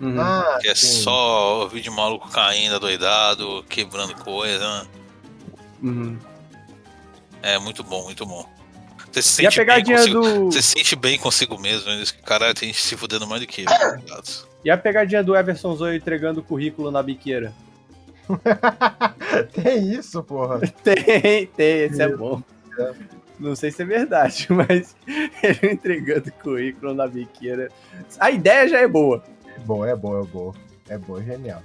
[0.03, 0.21] Uhum.
[0.21, 1.03] Ah, Que é sim.
[1.03, 4.87] só o vídeo maluco caindo, doidado, quebrando coisa.
[5.83, 6.19] Uhum.
[7.41, 8.45] É muito bom, muito bom.
[9.13, 10.45] Você se E a sente bem consigo- do.
[10.47, 11.87] Você se sente bem consigo mesmo,
[12.25, 13.65] Caralho, tem gente se fudendo mais do que?
[14.65, 17.53] E a pegadinha do Everson Zoe entregando o currículo na biqueira?
[19.53, 20.61] Tem isso, porra.
[20.83, 22.43] Tem, tem, esse é bom.
[23.39, 24.95] Não sei se é verdade, mas
[25.43, 27.71] ele entregando o currículo na biqueira.
[28.19, 29.23] A ideia já é boa.
[29.57, 30.55] É bom, é bom, é bom.
[30.89, 31.63] É bom, é genial.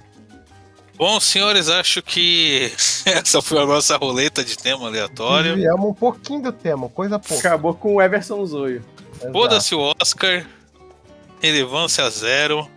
[0.96, 2.72] Bom, senhores, acho que
[3.06, 5.54] essa foi a nossa roleta de tema aleatório.
[5.54, 7.48] Desviamos um pouquinho do tema, coisa pouca.
[7.48, 8.84] Acabou com o Everson Zoio.
[9.32, 10.44] Foda-se o Oscar,
[11.40, 12.68] relevância zero.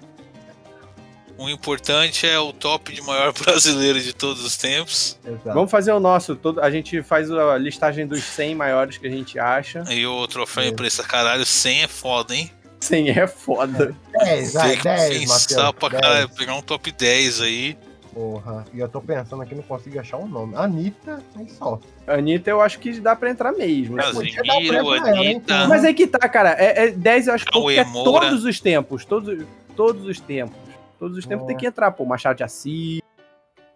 [1.38, 5.18] O importante é o top de maior brasileiro de todos os tempos.
[5.26, 5.54] Exato.
[5.56, 6.36] Vamos fazer o nosso.
[6.36, 9.84] Todo, a gente faz a listagem dos 100 maiores que a gente acha.
[9.90, 10.68] E o troféu É.
[10.68, 12.52] imprensa caralho, 100 é foda, hein?
[12.80, 13.96] 100 é foda.
[14.24, 15.72] 10, vai, Tem que 10, pensar Matheus.
[15.80, 16.02] pra 10.
[16.02, 17.78] caralho, pegar um top 10 aí.
[18.14, 18.66] Porra.
[18.74, 20.54] E eu tô pensando aqui, não consigo achar um nome.
[20.58, 21.80] Anitta, aí só.
[22.06, 23.94] Anitta, eu acho que dá pra entrar mesmo.
[23.94, 25.10] Um Casimiro, prêmio pra ela?
[25.10, 25.68] Anitta.
[25.68, 26.52] Mas aí que tá, cara.
[26.60, 29.06] É, é 10 eu acho porque é todos os tempos.
[29.06, 29.46] Todos,
[29.78, 30.58] todos os tempos.
[31.00, 31.48] Todos os tempos É.
[31.48, 32.04] tem que entrar, pô.
[32.04, 33.02] Machado de Assis,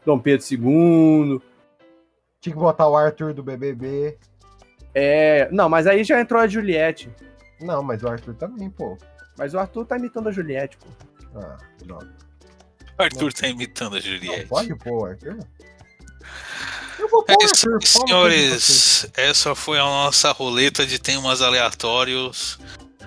[0.06, 1.42] Dom Pedro II.
[2.42, 4.18] Tinha que botar o Arthur do BBB.
[4.94, 5.48] É.
[5.50, 7.10] Não, mas aí já entrou a Juliette.
[7.62, 8.98] Não, mas o Arthur também, pô.
[9.38, 10.88] Mas o Arthur tá imitando a Juliette, pô.
[11.40, 12.14] Ah, droga.
[12.98, 14.46] Arthur tá imitando a Não Juliette.
[14.48, 15.38] pode pôr o Arthur?
[16.98, 17.86] Eu vou É pôr o isso, Arthur.
[17.88, 19.08] senhores.
[19.16, 22.58] Essa foi a nossa roleta de temas aleatórios.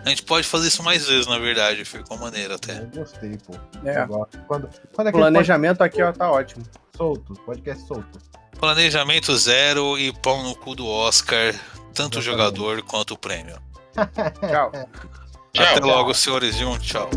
[0.05, 1.85] A gente pode fazer isso mais vezes, na verdade.
[1.85, 2.79] Ficou maneiro até.
[2.81, 3.55] Eu gostei, pô.
[3.85, 4.07] É.
[4.47, 6.63] Quando, quando O aquele planejamento aqui, ó, tá ótimo.
[6.97, 8.19] solto, podcast solto.
[8.59, 11.55] Planejamento zero e pau no cu do Oscar.
[11.95, 13.57] Tanto o jogador quanto o prêmio.
[15.59, 15.77] Tchau.
[15.77, 16.61] Até logo, senhores.
[16.61, 17.11] E tchau.